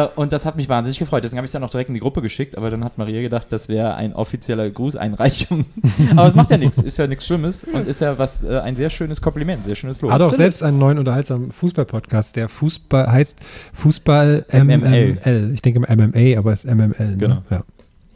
[0.04, 1.24] Äh, und das hat mich wahnsinnig gefreut.
[1.24, 3.22] Deswegen habe ich es dann auch direkt in die Gruppe geschickt, aber dann hat Maria
[3.22, 5.66] gedacht, das wäre ein offizieller Grußeinreichung.
[6.16, 8.74] aber es macht ja nichts, ist ja nichts Schlimmes und ist ja was äh, ein
[8.74, 10.10] sehr schönes Kompliment, sehr schönes Lob.
[10.10, 13.38] Hat auch selbst einen neuen unterhaltsamen Fußball-Podcast, der Fußball heißt
[13.74, 15.18] Fußball MML.
[15.24, 15.50] MML.
[15.54, 16.94] Ich denke MMA, aber es ist MML.
[16.98, 17.16] Ne?
[17.16, 17.38] Genau.
[17.50, 17.64] Ja.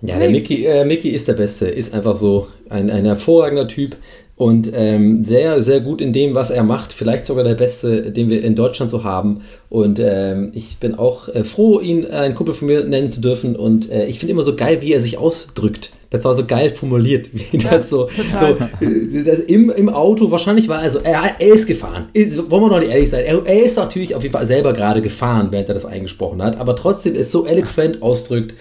[0.05, 3.97] Ja, der Mickey, äh, Mickey ist der Beste, ist einfach so ein, ein hervorragender Typ
[4.43, 6.93] und ähm, sehr, sehr gut in dem, was er macht.
[6.93, 9.43] Vielleicht sogar der Beste, den wir in Deutschland so haben.
[9.69, 13.21] Und ähm, ich bin auch äh, froh, ihn äh, ein Kumpel von mir nennen zu
[13.21, 13.55] dürfen.
[13.55, 15.93] Und äh, ich finde immer so geil, wie er sich ausdrückt.
[16.11, 18.47] Das war so geil formuliert, wie das so, so
[18.85, 22.09] äh, das im, im Auto, wahrscheinlich war also, er, er ist gefahren.
[22.13, 24.73] Ist, wollen wir noch nicht ehrlich sein, er, er ist natürlich auf jeden Fall selber
[24.73, 28.57] gerade gefahren, während er das eingesprochen hat, aber trotzdem ist so eloquent ausdrückt.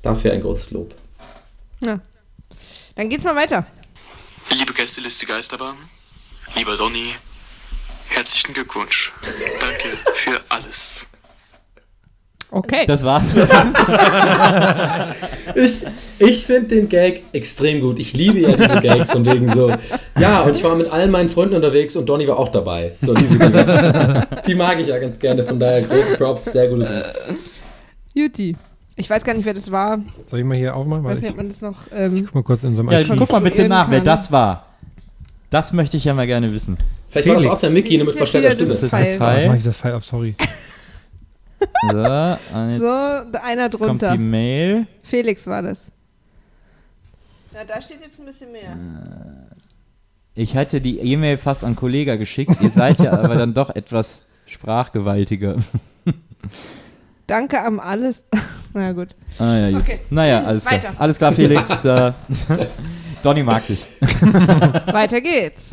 [0.00, 0.94] Dafür ein großes Lob.
[1.84, 2.00] Ja.
[2.96, 3.66] Dann geht's mal weiter.
[4.98, 5.76] Gästeliste Geisterbahn,
[6.56, 7.14] lieber Donny,
[8.08, 9.12] herzlichen Glückwunsch.
[9.60, 11.08] Danke für alles.
[12.50, 12.84] Okay.
[12.84, 13.32] Das war's.
[15.54, 15.86] Ich,
[16.18, 18.00] ich finde den Gag extrem gut.
[18.00, 19.72] Ich liebe ja diese Gags von wegen so.
[20.18, 22.96] Ja, und ich war mit allen meinen Freunden unterwegs und Donny war auch dabei.
[23.00, 24.26] So diese Dinge.
[24.48, 25.44] Die mag ich ja ganz gerne.
[25.44, 26.84] Von daher große Props, sehr gut.
[28.14, 28.56] Juti.
[28.96, 30.00] Ich weiß gar nicht, wer das war.
[30.26, 31.04] Soll ich mal hier aufmachen?
[31.04, 31.76] Weiß nicht, ich ob man das noch.
[31.94, 33.14] Ähm, guck mal kurz in unserem ja, Archiv.
[33.16, 34.67] guck mal bitte nach, wer das war.
[35.50, 36.76] Das möchte ich ja mal gerne wissen.
[37.10, 37.56] Vielleicht war das Felix.
[37.56, 38.68] auch der Mickey, nur mit verstellter Stimme.
[38.68, 39.04] das Das ist Pfeil.
[39.04, 40.04] jetzt Was mache ich das Pfeil auf?
[40.04, 40.34] Sorry.
[41.90, 41.98] So,
[42.78, 44.12] so, einer kommt drunter.
[44.12, 44.86] die Mail.
[45.02, 45.90] Felix war das.
[47.52, 48.76] Ja, da steht jetzt ein bisschen mehr.
[50.34, 52.60] Ich hatte die E-Mail fast an Kollega geschickt.
[52.60, 55.56] Ihr seid ja aber dann doch etwas sprachgewaltiger.
[57.26, 58.22] Danke am alles.
[58.72, 59.08] Na gut.
[59.38, 59.80] Ah, ja, gut.
[59.80, 59.98] Okay.
[60.10, 60.82] Naja, alles klar.
[60.82, 60.94] Weiter.
[60.96, 61.82] Alles klar, Felix.
[63.22, 63.84] Donny mag dich.
[64.00, 65.70] Weiter geht's.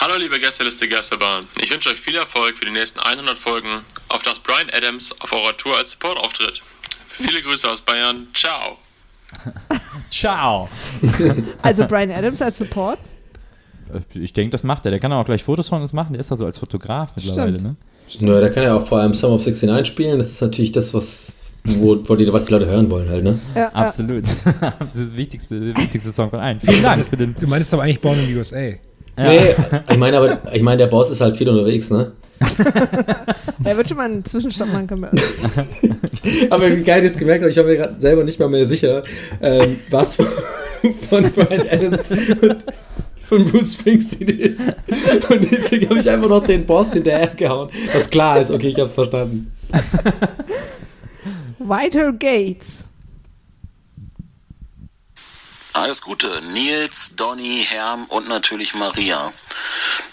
[0.00, 1.44] Hallo liebe Gästeliste Geisterbahn.
[1.60, 3.68] Ich wünsche euch viel Erfolg für die nächsten 100 Folgen,
[4.08, 6.62] auf das Brian Adams auf eurer Tour als Support auftritt.
[7.08, 8.26] Viele Grüße aus Bayern.
[8.34, 8.78] Ciao.
[10.10, 10.68] Ciao.
[11.62, 12.98] Also Brian Adams als Support.
[14.14, 14.90] Ich denke, das macht er.
[14.90, 16.12] Der kann auch gleich Fotos von uns machen.
[16.12, 17.76] Der ist da so als Fotograf mittlerweile, ne?
[18.20, 20.18] Nö, der kann ja auch vor allem Summer of 69 spielen.
[20.18, 21.36] Das ist natürlich das, was,
[21.78, 23.38] wo, wo die, was die Leute hören wollen halt, ne?
[23.54, 24.24] Ja, Absolut.
[24.60, 26.60] das ist das wichtigste, der wichtigste Song von allen.
[26.60, 27.34] Vielen Dank für den.
[27.38, 28.58] Du meinst aber eigentlich Born in the USA.
[28.58, 28.76] Ja.
[29.16, 29.54] Nee,
[29.90, 32.12] ich meine aber, ich meine, der Boss ist halt viel unterwegs, ne?
[33.58, 33.70] Ja.
[33.70, 35.08] Er wird schon mal einen Zwischenstopp machen können.
[36.50, 38.66] Aber wie geil ich jetzt gemerkt habe, ich war mir gerade selber nicht mal mehr
[38.66, 39.02] sicher,
[39.40, 40.26] ähm, was von
[41.34, 42.64] Brian Adams und
[43.28, 44.60] von Bruce Springsteen ist.
[45.30, 47.70] Und deswegen habe ich einfach noch den Boss hinterhergehauen.
[47.94, 49.52] Was klar ist, okay, ich habe es verstanden.
[51.58, 52.84] Weiter geht's.
[55.72, 59.32] Alles Gute, Nils, Donny, Herm und natürlich Maria.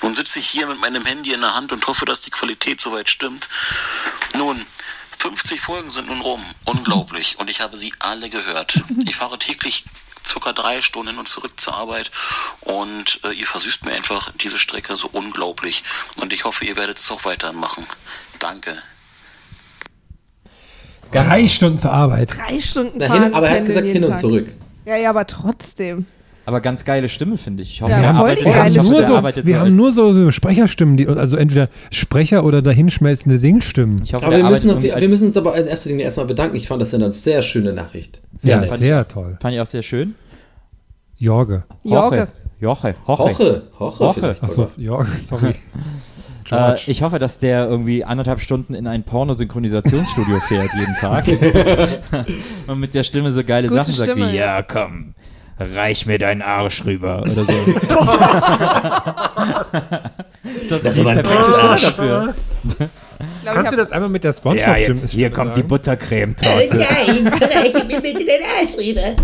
[0.01, 2.81] Nun sitze ich hier mit meinem Handy in der Hand und hoffe, dass die Qualität
[2.81, 3.47] soweit stimmt.
[4.35, 4.65] Nun,
[5.17, 6.43] 50 Folgen sind nun rum.
[6.65, 7.39] Unglaublich.
[7.39, 8.81] Und ich habe sie alle gehört.
[9.05, 9.85] Ich fahre täglich
[10.25, 12.11] circa drei Stunden hin und zurück zur Arbeit
[12.61, 15.83] und äh, ihr versüßt mir einfach diese Strecke so unglaublich.
[16.17, 17.85] Und ich hoffe, ihr werdet es auch weitermachen.
[18.39, 18.81] Danke.
[21.13, 22.35] Drei Stunden zur Arbeit.
[22.37, 23.23] Drei Stunden Na, fahren.
[23.23, 24.19] hin, aber er hat gesagt hin und Tag.
[24.19, 24.47] zurück.
[24.85, 26.05] Ja, ja, aber trotzdem.
[26.45, 27.71] Aber ganz geile Stimme, finde ich.
[27.71, 29.91] Ich hoffe, Ja, er voll arbeitet- die Wir haben, nur so, wir so haben nur
[29.93, 34.01] so, so Sprecherstimmen, die, also entweder Sprecher oder dahinschmelzende Singstimmen.
[34.03, 36.57] Ich hoffe, Aber wir müssen, wir, wir müssen uns aber in erster Linie erstmal bedanken.
[36.57, 38.21] Ich fand das eine sehr schöne Nachricht.
[38.37, 38.75] Sehr Ja, nett.
[38.77, 39.37] sehr toll.
[39.41, 40.15] Fand ich auch sehr schön.
[41.15, 41.63] Jorge.
[41.83, 42.15] Jorge.
[42.17, 42.27] Joche.
[42.59, 42.95] Joche.
[43.07, 44.13] Hoche, Hoche, Hoche.
[44.19, 44.71] vielleicht Achso, sogar.
[44.77, 45.55] Jorge, sorry.
[46.53, 51.25] Äh, ich hoffe, dass der irgendwie anderthalb Stunden in ein Pornosynchronisationsstudio fährt jeden Tag.
[52.67, 54.57] Und mit der Stimme so geile Gute Sachen sagt Stimme, wie, ja.
[54.57, 55.13] ja komm,
[55.59, 57.53] reich mir deinen Arsch rüber oder so.
[60.67, 61.83] so Das ist aber ein perfekte Stimme Arsch.
[61.83, 62.33] dafür.
[63.41, 66.77] Glaub, Kannst du das einmal mit der Ja, Spongebob jetzt, hier kommt die Buttercremetorte.
[66.77, 69.15] Nein, reiche mir bitte den Arsch rüber.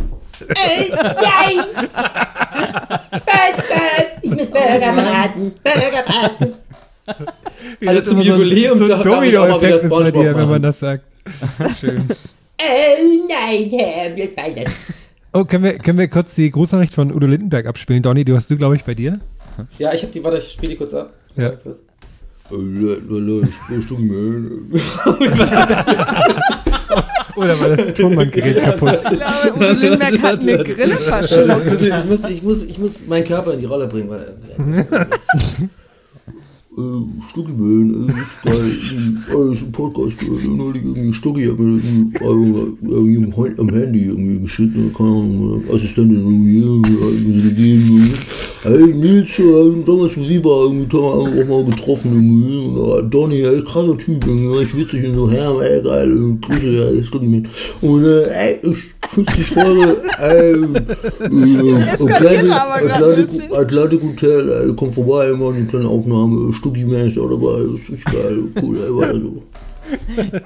[0.48, 1.66] Äh, nein!
[1.94, 4.08] Bad, bad.
[4.22, 5.52] Ich muss Burger braten.
[5.64, 6.54] Burger braten.
[7.86, 11.04] Also zum Jubiläum so, darf- so Domino-Effekt ist bei dir, wenn man das sagt.
[11.80, 12.06] Schön.
[12.62, 14.70] Oh nein, Herr, wir weiter.
[15.32, 18.04] Oh, können wir, können wir kurz die Grußnachricht von Udo Lindenberg abspielen?
[18.04, 19.22] Donny, du hast du, glaube ich, bei dir?
[19.78, 21.14] Ja, ich habe die, warte, ich spiele die kurz ab.
[21.38, 21.52] Ja.
[27.36, 29.00] Oder war das Tonbandgerät kaputt?
[29.04, 31.82] Ich glaube, Udo Lindenberg hat eine Grille verschluckt.
[31.82, 34.10] Ich muss, ich, muss, ich muss meinen Körper in die Rolle bringen.
[34.10, 34.36] Weil,
[36.80, 38.10] äh, Stuckelböen,
[38.46, 41.80] äh, äh, ist ein Podcast gehört, neulich irgendwie Stucki hat mir
[42.22, 47.84] irgendwie, äh, am- Handy irgendwie geschickt, äh, keine Ahnung, äh, Assistentin irgendwie, irgendwie, so gegeben,
[47.84, 48.14] irgendwie.
[48.64, 53.62] Hey Nils, äh, damals in Viva, irgendwie auch mal getroffen, irgendwie, und, äh, Donny, ey,
[53.64, 57.48] krasser Typ, irgendwie, echt witzig und so, Herr, ey, geil, äh, Grüße, ey, Stucki mit.
[57.82, 61.82] Und, äh, ey, ich, 50 Folge, ey, äh,
[63.56, 67.92] Atlantic, Hotel, ey, komm vorbei, machen eine kleine Aufnahme, Stucki Mensch auch dabei, das ist
[67.92, 69.44] richtig geil, cool, ey, so.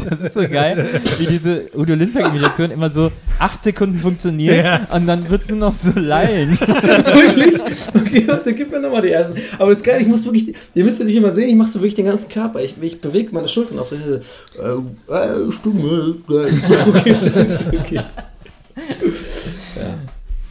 [0.10, 5.30] Das ist so geil, wie diese Udo Lindbergh-Imitation immer so acht Sekunden funktioniert und dann
[5.30, 6.58] wird es nur noch so lallen.
[6.60, 7.60] Wirklich?
[7.93, 9.36] Okay, warte, gib mir nochmal die ersten.
[9.60, 11.80] Aber das ist geil, ich muss wirklich, ihr müsst natürlich immer sehen, ich mache so
[11.80, 12.62] wirklich den ganzen Körper.
[12.62, 13.95] Ich, ich bewege meine Schultern auch so.
[13.95, 16.54] Äh, äh, Stimme, geil.
[16.88, 18.02] Okay, scheiße, okay.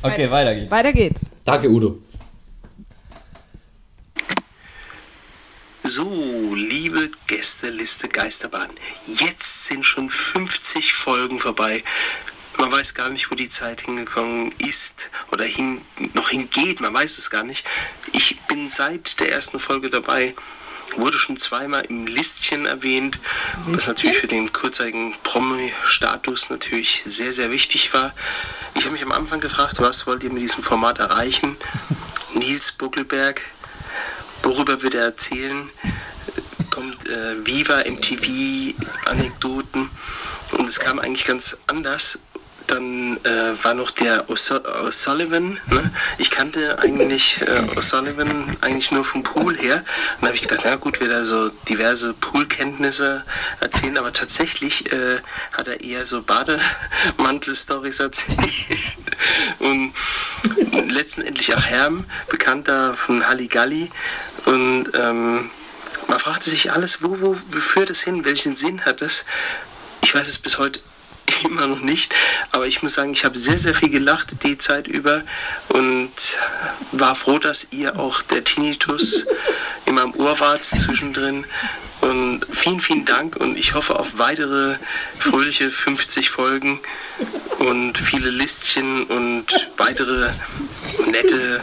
[0.02, 0.70] Okay, weiter geht's.
[0.70, 1.20] Weiter geht's.
[1.44, 2.02] Danke, Udo.
[5.84, 8.70] So, liebe Gästeliste Geisterbahn,
[9.06, 11.82] jetzt sind schon 50 Folgen vorbei.
[12.56, 15.80] Man weiß gar nicht, wo die Zeit hingekommen ist oder hin,
[16.14, 17.66] noch hingeht, man weiß es gar nicht.
[18.12, 20.34] Ich bin seit der ersten Folge dabei,
[20.98, 23.18] wurde schon zweimal im Listchen erwähnt,
[23.66, 28.12] was natürlich für den kurzzeitigen Promi-Status natürlich sehr, sehr wichtig war.
[28.74, 31.56] Ich habe mich am Anfang gefragt, was wollt ihr mit diesem Format erreichen?
[32.34, 33.42] Nils Buckelberg,
[34.42, 35.70] worüber wird er erzählen?
[36.70, 38.74] Kommt äh, Viva, MTV,
[39.06, 39.90] Anekdoten.
[40.52, 42.18] Und es kam eigentlich ganz anders.
[42.72, 45.58] Dann äh, war noch der O'Su- O'Sullivan.
[45.66, 45.90] Ne?
[46.16, 49.76] Ich kannte eigentlich äh, O'Sullivan eigentlich nur vom Pool her.
[49.76, 53.24] Und da habe ich gedacht, na gut, wird er so diverse Poolkenntnisse
[53.60, 55.18] erzählen, aber tatsächlich äh,
[55.52, 58.38] hat er eher so Bademantel-Stories erzählt.
[59.58, 59.92] Und
[60.88, 63.90] letztendlich auch Herm, bekannter von Halligalli.
[64.46, 65.50] Und ähm,
[66.08, 68.24] man fragte sich alles, wo, wo führt es hin?
[68.24, 69.26] Welchen Sinn hat es?
[70.02, 70.80] Ich weiß es bis heute
[71.48, 72.14] immer noch nicht,
[72.52, 75.22] aber ich muss sagen, ich habe sehr, sehr viel gelacht die Zeit über
[75.68, 76.12] und
[76.92, 79.26] war froh, dass ihr auch der Tinnitus
[79.86, 81.44] in meinem Ohr wart zwischendrin.
[82.00, 84.76] Und vielen, vielen Dank und ich hoffe auf weitere
[85.20, 86.80] fröhliche 50 Folgen
[87.60, 90.30] und viele Listchen und weitere
[91.06, 91.60] nette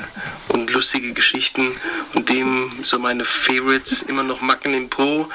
[0.47, 1.75] und lustige Geschichten.
[2.13, 5.27] Und dem so meine Favorites immer noch Macken im Po,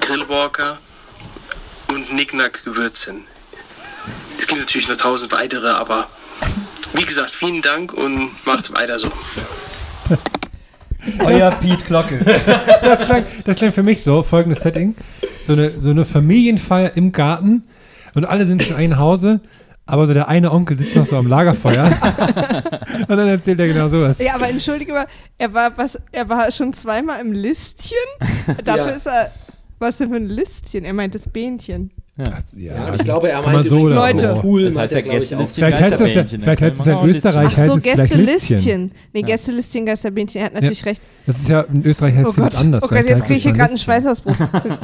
[0.00, 0.78] Grillwalker
[1.94, 3.22] und Nicknack Gewürzen.
[4.38, 6.08] Es gibt natürlich noch tausend weitere, aber
[6.94, 9.10] wie gesagt, vielen Dank und macht weiter so.
[11.24, 12.18] Euer Piet Glocke.
[12.82, 14.96] Das klang, das klang für mich so, folgendes Setting.
[15.42, 17.64] So eine, so eine Familienfeier im Garten
[18.14, 19.40] und alle sind schon ein Hause
[19.84, 21.84] aber so der eine Onkel sitzt noch so am Lagerfeuer
[23.08, 24.18] und dann erzählt er genau sowas.
[24.18, 25.06] Ja, aber entschuldige mal,
[25.38, 27.96] er war, was, er war schon zweimal im Listchen.
[28.64, 28.92] Dafür Ja.
[28.92, 29.32] ist er.
[29.82, 30.84] Was denn für ein Listchen?
[30.84, 31.90] Er meint das Bähnchen.
[32.16, 34.40] Ja, ich glaube, er kann meint man so so.
[34.40, 35.12] Pool, Das heißt er, ja.
[35.12, 37.82] Gästelistchen Vielleicht heißt das ja, vielleicht heißt es ja in Österreich, Ach heißt so, es
[37.82, 38.56] vielleicht Listchen.
[38.56, 38.92] Gästelistchen.
[39.12, 40.40] Nee, Gästelistchen, Geisterbähnchen.
[40.40, 41.02] Er hat natürlich recht.
[41.26, 42.84] Das ist ja, in Österreich heißt Oh vieles anders.
[42.84, 43.78] oh Gott jetzt heißt kriege es ich hier gerade einen.
[43.78, 44.36] Schweißausbruch.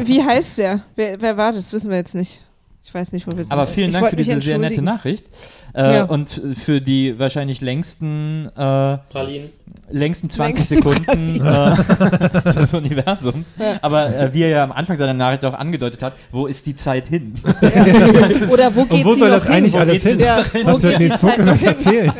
[0.04, 0.82] Wie heißt der?
[0.96, 1.72] Wer, wer war das?
[1.72, 2.42] Wissen wir jetzt nicht.
[2.88, 3.53] Ich weiß nicht, wo wir sind.
[3.53, 4.81] Aber vielen Dank für diese sehr nette.
[4.81, 5.27] Nachricht.
[5.74, 6.05] Äh, Ja.
[6.05, 9.51] Und für die wahrscheinlich längsten, äh, Pralinen.
[9.90, 13.57] längsten 20 Längsten Sekunden äh, des Universums.
[13.59, 13.79] Ja.
[13.83, 16.74] Aber äh, wie er ja am Anfang seiner Nachricht auch angedeutet hat, wo ist die
[16.74, 17.35] Zeit hin?
[18.51, 19.53] Oder wo Und geht wo sie soll noch das hin?
[19.53, 20.18] eigentlich Wo alles hin?
[20.20, 20.62] Ja, hin?
[20.66, 21.68] wo Was wird noch hin?
[21.68, 22.12] erzählen?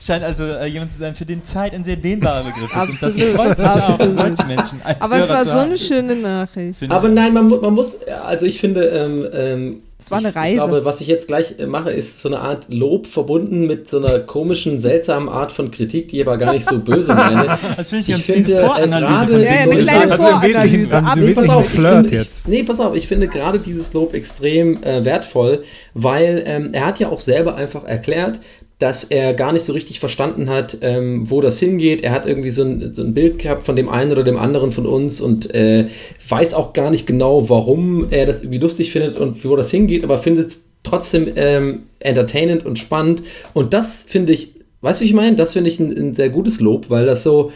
[0.00, 2.76] Scheint also äh, jemand zu sein, für den Zeit ein sehr dehnbarer Begriff ist.
[2.88, 4.14] Und das Absolut, freut mich auch, absolut.
[4.14, 6.78] solche Menschen als Aber es Hörer war zu so eine schöne Nachricht.
[6.88, 10.54] Aber nein, man, man muss, also ich finde, ähm, ähm, Es war eine ich Reise.
[10.56, 13.98] glaube, was ich jetzt gleich äh, mache, ist so eine Art Lob verbunden mit so
[13.98, 17.58] einer komischen, seltsamen Art von Kritik, die ich aber gar nicht so böse meine.
[17.76, 20.96] Das finde ich, Ich finde, äh, gerade Ja, ja, diesem eine so kleine Also Voranalyse.
[20.96, 22.48] Ab- Nee, pass auf, ich Flirt finde, ich, jetzt.
[22.48, 27.00] nee, pass auf, ich finde gerade dieses Lob extrem äh, wertvoll, weil ähm, er hat
[27.00, 28.38] ja auch selber einfach erklärt,
[28.78, 32.02] dass er gar nicht so richtig verstanden hat, ähm, wo das hingeht.
[32.02, 34.70] Er hat irgendwie so ein, so ein Bild gehabt von dem einen oder dem anderen
[34.70, 35.88] von uns und äh,
[36.28, 40.04] weiß auch gar nicht genau, warum er das irgendwie lustig findet und wo das hingeht,
[40.04, 43.24] aber findet es trotzdem ähm, entertainend und spannend.
[43.52, 45.34] Und das finde ich, weißt du, ich meine?
[45.34, 47.50] Das finde ich ein, ein sehr gutes Lob, weil das so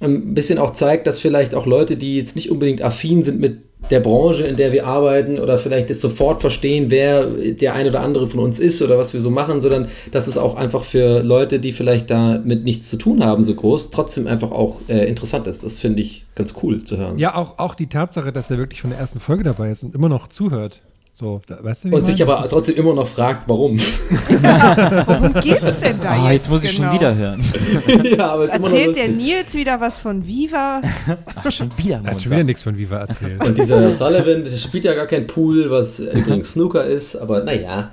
[0.00, 3.67] ein bisschen auch zeigt, dass vielleicht auch Leute, die jetzt nicht unbedingt affin sind mit
[3.90, 8.00] der Branche, in der wir arbeiten oder vielleicht jetzt sofort verstehen, wer der ein oder
[8.00, 11.22] andere von uns ist oder was wir so machen, sondern dass es auch einfach für
[11.22, 15.46] Leute, die vielleicht damit nichts zu tun haben, so groß, trotzdem einfach auch äh, interessant
[15.46, 15.64] ist.
[15.64, 17.18] Das finde ich ganz cool zu hören.
[17.18, 19.94] Ja, auch, auch die Tatsache, dass er wirklich von der ersten Folge dabei ist und
[19.94, 20.80] immer noch zuhört.
[21.18, 23.76] So, da, weißt du, wie Und ich sich aber Das trotzdem immer noch fragt, warum.
[23.80, 26.44] Worum geht's denn da Ah, jetzt?
[26.44, 26.94] jetzt muss ich schon genau?
[26.94, 27.44] wieder hören.
[28.04, 29.08] ja, aber Erzählt der.
[29.08, 30.80] Nils wieder was von Viva?
[31.34, 33.44] Ach, schon wieder Er hat schon wieder nichts von Viva erzählt.
[33.44, 37.90] Und dieser Sullivan, der spielt ja gar kein Pool, was übrigens Snooker ist, aber naja.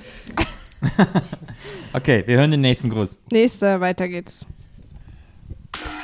[1.93, 3.17] Okay, wir hören den nächsten Gruß.
[3.31, 4.45] Nächster, weiter geht's.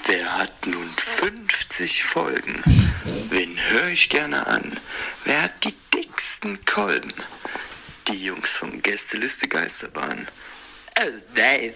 [0.07, 2.55] Wer hat nun 50 Folgen?
[3.29, 4.63] Wen höre ich gerne an?
[5.25, 5.73] Wer hat die
[6.21, 7.12] dicksten Kolben?
[8.07, 10.27] Die Jungs vom Gästeliste Geisterbahn.
[10.99, 11.03] Oh
[11.36, 11.71] nein.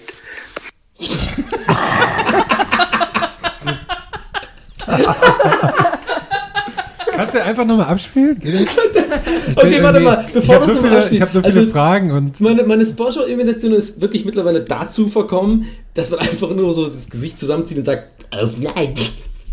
[7.12, 8.38] Kannst du einfach nochmal abspielen?
[8.40, 9.10] Geht das?
[9.48, 11.72] Ich Okay, warte mal, Ich bevor habe du so viele, ich hab so viele Also-
[11.72, 16.88] Fragen und Meine, meine Spongebob-Imitation ist wirklich mittlerweile dazu verkommen, dass man einfach nur so
[16.90, 18.94] das Gesicht zusammenzieht und sagt, oh nein.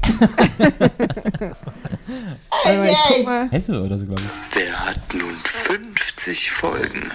[2.64, 3.50] Warte mal, ich guck mal.
[3.50, 4.56] Hesse oder so, glaube ich.
[4.56, 7.10] Wer hat nun 50 Folgen?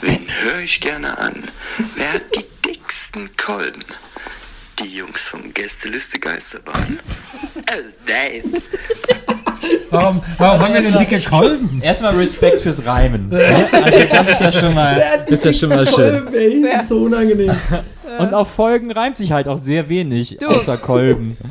[0.00, 1.44] Wen höre ich gerne an?
[1.94, 3.84] Wer hat die dicksten Kolben?
[4.78, 6.98] Die Jungs vom Gästeliste Geisterbahn.
[7.56, 7.60] Oh
[8.06, 8.52] nein.
[9.90, 11.80] warum, warum haben wir denn dicke Kolben?
[11.82, 13.30] Erstmal Respekt fürs Reimen.
[13.72, 16.24] Also das ist ja schon mal, ist ja schon mal schön.
[16.24, 17.56] Kolben, ey, das ist so unangenehm.
[18.18, 20.46] Und auf Folgen reimt sich halt auch sehr wenig, Du.
[20.48, 21.36] außer Kolben.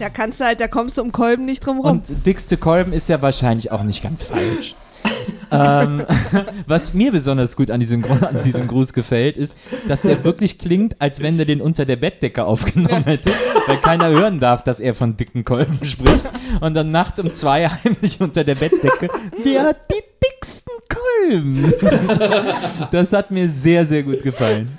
[0.00, 1.90] Da kannst du halt, da kommst du um Kolben nicht drum rum.
[1.90, 4.74] Und dickste Kolben ist ja wahrscheinlich auch nicht ganz falsch.
[5.50, 6.06] ähm,
[6.66, 9.58] was mir besonders gut an diesem, an diesem Gruß gefällt, ist,
[9.88, 13.30] dass der wirklich klingt, als wenn der den unter der Bettdecke aufgenommen hätte,
[13.66, 16.30] weil keiner hören darf, dass er von dicken Kolben spricht.
[16.62, 19.10] Und dann nachts um zwei heimlich unter der Bettdecke,
[19.44, 20.09] wer hat die
[20.40, 21.72] dicksten Kolben.
[22.90, 24.70] das hat mir sehr, sehr gut gefallen.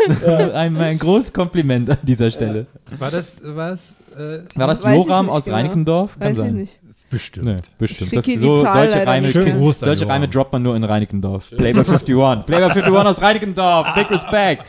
[0.53, 2.65] Ein, ein großes Kompliment an dieser Stelle.
[2.97, 5.55] War das, was, äh, war das Joram aus genau.
[5.57, 6.17] Reinickendorf?
[6.19, 6.47] Weiß sein.
[6.47, 6.79] ich nicht.
[7.09, 7.45] Bestimmt.
[7.45, 8.15] Nee, bestimmt.
[8.15, 9.31] Das, so, solche Reime,
[9.73, 11.49] solche Reime droppt man nur in Reinickendorf.
[11.49, 12.05] Playboy 51.
[12.45, 13.93] Playboy 51 aus Reinickendorf.
[13.95, 14.65] Big Respect.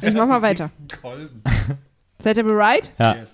[0.00, 0.70] Ich mach mal weiter.
[2.22, 2.92] Seid ihr bereit?
[3.00, 3.16] Ja.
[3.16, 3.30] Yes.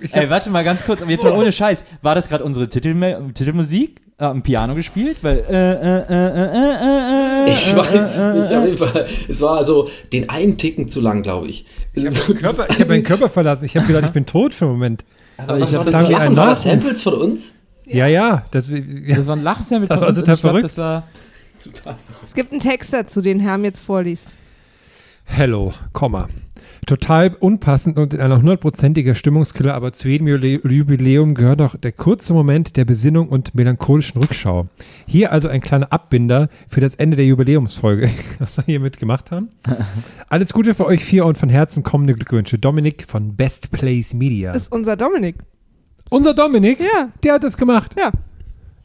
[0.04, 1.84] ich Ey, warte mal ganz kurz, aber jetzt mal ohne Scheiß.
[2.02, 4.00] War das gerade unsere Titelme Titelmusik?
[4.18, 5.18] Äh, am Piano gespielt?
[5.22, 8.78] Weil, äh, äh, äh, äh, äh, äh, Ich weiß äh, es äh, nicht, auf jeden
[8.78, 9.06] Fall.
[9.28, 11.66] Es war also den einen Ticken zu lang, glaube ich.
[11.94, 13.64] ich habe meinen Körper, ich hab meinen Körper verlassen.
[13.64, 15.04] Ich habe gedacht, ich bin tot für einen Moment.
[15.36, 16.14] Aber ich was das Lachen?
[16.14, 16.62] ein War das.
[16.62, 17.54] Samples von uns?
[17.86, 18.44] Ja, ja.
[18.52, 18.70] Das,
[19.08, 20.18] Das waren Lachsamples von war uns.
[20.20, 20.64] total ich glaub, verrückt.
[20.64, 21.08] Das war,
[22.24, 24.28] Es gibt einen Text dazu, den Herm jetzt vorliest.
[25.24, 26.28] Hello, Komma.
[26.86, 32.32] Total unpassend und in einer hundertprozentiger Stimmungskiller, aber zu jedem Jubiläum gehört auch der kurze
[32.34, 34.66] Moment der Besinnung und melancholischen Rückschau.
[35.06, 39.48] Hier also ein kleiner Abbinder für das Ende der Jubiläumsfolge, was wir hiermit gemacht haben.
[40.28, 42.58] Alles Gute für euch vier und von Herzen kommende Glückwünsche.
[42.58, 44.52] Dominik von Best Place Media.
[44.52, 45.36] Ist unser Dominik.
[46.10, 46.80] Unser Dominik?
[46.80, 47.08] Ja.
[47.22, 47.94] Der hat das gemacht.
[47.98, 48.10] Ja.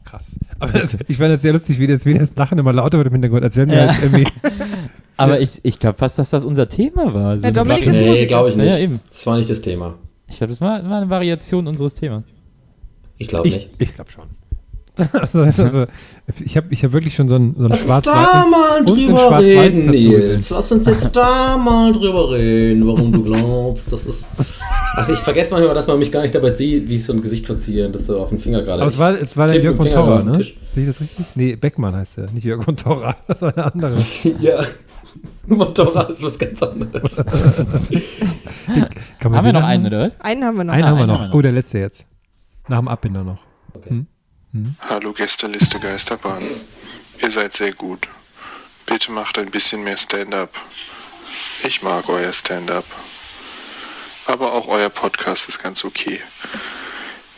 [0.04, 0.38] Krass.
[0.58, 3.06] Aber das, ich fand das sehr lustig, wie das, wie das Lachen immer lauter wird
[3.08, 3.92] im Hintergrund, als wären wir Ja.
[3.92, 4.24] halt irgendwie.
[5.20, 7.36] aber ich, ich glaube fast, dass das unser Thema war.
[7.38, 8.66] So Ja, Dominik ist Nee, glaube ich nicht.
[8.66, 9.00] ja, eben.
[9.10, 9.94] Das war nicht das Thema.
[10.28, 12.24] Ich glaube, das war, war eine Variation unseres Themas.
[13.18, 13.70] Ich glaube Ich, nicht.
[13.78, 14.24] ich glaube schon.
[15.32, 15.86] Also,
[16.44, 19.38] ich habe ich hab wirklich schon so ein, so ein Lass uns da mal drüber
[19.40, 19.90] reden.
[19.90, 20.50] Nils.
[20.50, 24.28] Lass uns jetzt da mal drüber reden, warum du glaubst, das ist...
[24.96, 27.22] Ach, ich vergesse manchmal, dass man mich gar nicht dabei sieht, wie ich so ein
[27.22, 28.82] Gesicht verziehe und das so auf den Finger gerade...
[28.82, 30.34] Aber es war, es war der Jörg von Torra, ne?
[30.70, 31.24] Sehe ich das richtig?
[31.34, 33.14] Nee, Beckmann heißt er, nicht Jörg von Torra.
[33.26, 34.04] Das war eine andere.
[34.40, 34.64] Ja.
[35.50, 37.18] Motorrad ist was ganz anderes.
[39.22, 40.20] Haben wir noch einen, oder was?
[40.20, 40.72] Einen haben wir noch.
[40.72, 41.18] Einen haben wir einen noch.
[41.18, 41.34] haben wir noch.
[41.34, 42.06] Oh, der letzte jetzt.
[42.68, 43.38] Nach dem Abbinder noch.
[44.88, 46.42] Hallo Gästeliste Geisterbahn.
[47.20, 48.08] Ihr seid sehr gut.
[48.86, 50.50] Bitte macht ein bisschen mehr Stand-up.
[51.64, 52.84] Ich mag euer Stand-up.
[54.26, 56.20] Aber auch euer Podcast ist ganz okay.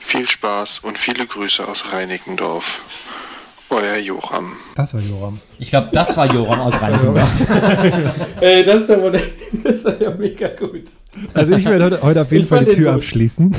[0.01, 3.02] Viel Spaß und viele Grüße aus Reinickendorf.
[3.73, 4.45] Euer Joram.
[4.77, 5.39] Das war Joram.
[5.59, 7.31] Ich glaube, das war Joram aus Reinickendorf.
[8.41, 9.21] Ey, das ist ja, wohl-
[9.65, 10.83] das war ja mega gut.
[11.35, 13.01] Also ich werde heute, heute auf jeden Ich Fall die Tür gut.
[13.01, 13.55] abschließen.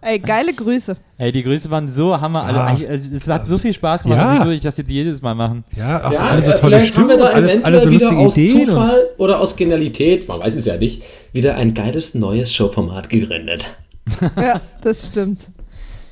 [0.00, 0.96] Ey, geile Grüße.
[1.18, 2.42] Ey, die Grüße waren so hammer.
[2.42, 4.18] Also, eigentlich- also, es hat so viel Spaß gemacht.
[4.18, 4.32] Ja.
[4.34, 5.64] Wieso würde ich das jetzt jedes Mal machen?
[5.76, 7.84] Ja, auch Ja, alles so äh, tolle vielleicht haben Stimmung, wir da alles, eventuell alles
[7.84, 8.58] so wieder aus Ideen.
[8.60, 11.02] Und, Zufall oder aus Genialität, man weiß es ja nicht,
[11.32, 13.64] wieder ein geiles neues Showformat gegründet.
[14.36, 15.48] Ja, das stimmt.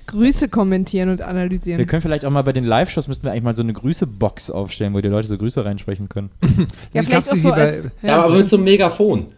[0.06, 1.78] Grüße kommentieren und analysieren.
[1.78, 4.50] Wir können vielleicht auch mal bei den Live-Shows müssten wir eigentlich mal so eine Grüße-Box
[4.50, 6.30] aufstellen, wo die Leute so Grüße reinsprechen können.
[6.92, 7.88] ja, Ich vielleicht auch sie so als.
[8.02, 9.26] Ja, aber mit so einem Megafon.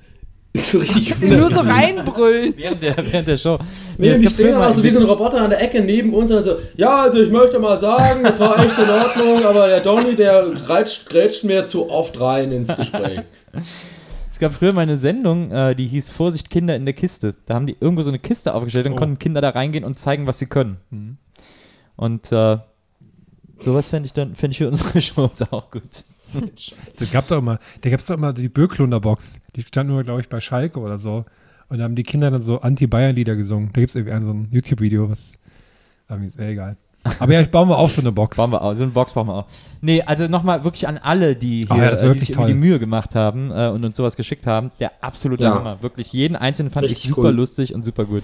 [0.57, 2.55] So richtig Nur so reinbrüllen.
[2.57, 3.59] Während der, während der Show.
[3.99, 5.81] Nee, es die stehen dann mal auch so wie so ein Roboter an der Ecke
[5.81, 8.89] neben uns und dann so, ja, also ich möchte mal sagen, das war echt in
[8.91, 13.21] Ordnung, aber der Donny, der grätscht, grätscht mir zu oft rein ins Gespräch.
[14.39, 17.35] Es gab früher mal eine Sendung, äh, die hieß Vorsicht Kinder in der Kiste.
[17.47, 18.97] Da haben die irgendwo so eine Kiste aufgestellt und Oh.
[18.97, 20.77] konnten Kinder da reingehen und zeigen, was sie können.
[21.97, 22.59] Und äh,
[23.59, 26.05] sowas fände ich dann fänd ich für unsere Shows auch gut.
[26.33, 29.41] da gab doch immer, da gab es doch immer die Böklunder Box.
[29.57, 31.25] Die stand nur, glaube ich, bei Schalke oder so.
[31.69, 33.71] Und da haben die Kinder dann so Anti-Bayern-Lieder gesungen.
[33.73, 35.37] Da gibt es irgendwie ein, so ein YouTube-Video, was.
[36.09, 36.77] Äh, egal.
[37.19, 38.37] Aber ja, ich baue mal auf so eine Box.
[38.37, 39.45] Bauen wir auch, so eine Box brauchen wir auch.
[39.81, 42.37] Nee, also nochmal wirklich an alle, die Oh hier ja, das war äh, die sich
[42.37, 42.55] die.
[42.55, 44.71] Mühe gemacht haben äh, und uns sowas geschickt haben.
[44.81, 45.55] Der absolute Ja.
[45.55, 45.79] Hammer.
[45.83, 47.35] Wirklich jeden einzelnen fand Richtig ich super cool.
[47.35, 48.23] lustig und super gut.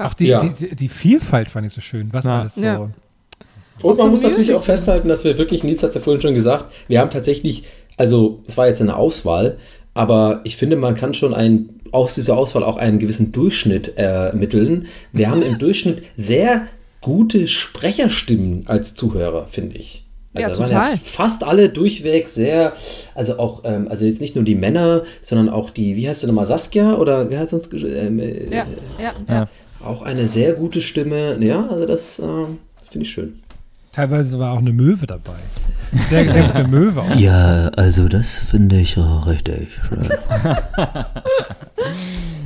[0.00, 0.40] Auch die, Ja.
[0.42, 2.08] die, die, die Vielfalt fand ich so schön.
[2.12, 2.40] Was Ja.
[2.40, 2.62] alles so.
[2.62, 2.78] Ja.
[2.78, 6.22] Und Auch man muss natürlich auch festhalten, dass wir wirklich, Nils hat es ja vorhin
[6.22, 7.64] schon gesagt, wir haben tatsächlich,
[7.96, 9.58] also es war jetzt eine Auswahl,
[9.94, 14.86] aber ich finde, man kann schon ein, aus dieser Auswahl auch einen gewissen Durchschnitt ermitteln.
[15.12, 16.62] Wir haben im Durchschnitt sehr
[17.02, 20.04] gute Sprecherstimmen als Zuhörer, finde ich.
[20.34, 20.96] Ja, Also da waren total.
[20.96, 22.72] fast alle durchweg sehr,
[23.14, 26.26] also auch, ähm, also jetzt nicht nur die Männer, sondern auch die, wie heißt sie
[26.26, 28.66] nochmal, Saskia oder wer hat sonst ähm, äh, Ja,
[28.98, 29.34] ja, Ja.
[29.34, 29.48] ja.
[29.84, 31.36] auch eine sehr gute Stimme.
[31.44, 32.58] Ja, also das ähm,
[32.90, 33.41] finde ich schön.
[33.92, 35.32] Teilweise war auch eine Möwe dabei.
[36.08, 37.14] Sehr, sehr gute Möwe auch.
[37.16, 40.08] Ja, also das finde ich auch richtig schön.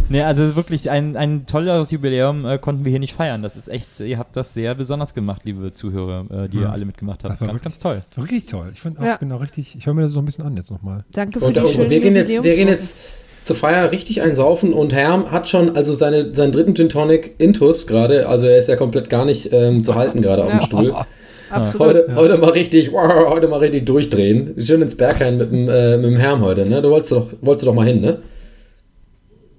[0.09, 3.43] Nee, also wirklich ein, ein tolleres Jubiläum äh, konnten wir hier nicht feiern.
[3.43, 6.63] Das ist echt, ihr habt das sehr besonders gemacht, liebe Zuhörer, äh, die Ja.
[6.65, 7.35] ihr alle mitgemacht habt.
[7.35, 8.23] Das war Ganz, wirklich- ganz toll.
[8.23, 8.71] Richtig toll.
[8.73, 9.17] Ich find auch, Ja.
[9.17, 11.05] bin auch richtig, ich höre mir das so ein bisschen an jetzt nochmal.
[11.13, 12.97] Danke für Und, die und schönen wir, gehen jetzt, wir gehen jetzt
[13.43, 17.89] zur Feier richtig einsaufen und Herm hat schon also seine, seinen dritten Gin Tonic Intus
[17.89, 20.61] gerade, also er ist ja komplett gar nicht ähm, zu halten gerade auf dem.
[20.61, 20.95] Stuhl.
[21.51, 21.87] Absolut.
[21.89, 24.55] Heute, heute mal richtig, wow, heute mal richtig durchdrehen.
[24.59, 26.83] Schön ins Berghain mit dem, äh, mit dem Herm heute, ne?
[26.83, 28.19] Du wolltest doch, wolltest doch mal hin, ne?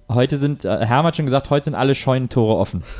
[0.09, 2.83] Heute sind, äh, Herm hat schon gesagt, heute sind alle Scheunentore offen.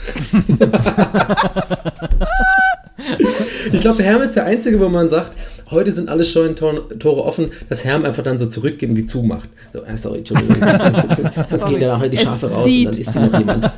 [3.72, 5.32] Ich glaube, der Herm ist der Einzige, wo man sagt,
[5.70, 9.50] heute sind alle Scheunentore offen, dass Herm einfach dann so zurückgeht und die zumacht.
[9.72, 10.56] So, äh, sorry, Entschuldigung.
[11.48, 12.88] Sonst gehen ja nachher die Es Schafe raus sieht.
[12.88, 13.72] und dann ist hier noch jemand.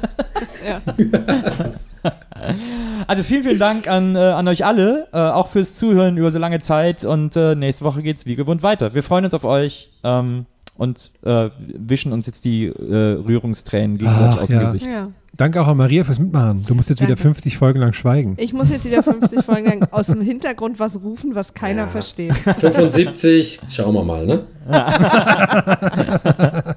[3.08, 6.40] Also vielen, vielen Dank an, äh, an euch alle, äh, auch fürs Zuhören über so
[6.40, 7.06] lange Zeit.
[7.06, 8.94] Und äh, nächste Woche geht's wie gewohnt weiter.
[8.94, 9.90] Wir freuen uns auf euch.
[10.04, 10.46] Ähm,
[10.80, 14.64] und äh, wischen uns jetzt die äh, Rührungstränen gegenseitig Ach, aus dem ja.
[14.64, 14.86] Gesicht.
[14.86, 15.10] Ja.
[15.36, 16.66] Danke auch an Maria fürs Mitmachen.
[16.66, 17.24] Du musst jetzt wieder Danke.
[17.24, 18.36] 50 Folgen lang schweigen.
[18.38, 22.36] Ich muss jetzt wieder 50 Folgen lang aus dem Hintergrund was rufen, was keiner versteht.
[22.36, 24.44] 75, schauen wir mal, ne?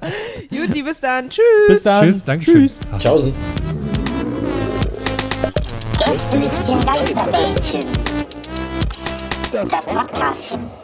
[0.49, 1.29] Juti, bis dann.
[1.29, 1.43] Tschüss.
[1.67, 2.05] Bis dann.
[2.05, 2.55] Tschüss, Dankeschön.
[2.55, 2.79] Tschüss.
[2.99, 4.02] Tschaußen.
[5.97, 7.81] Gästelistchen Geisterbällchen.
[9.51, 10.82] Das Podcastchen.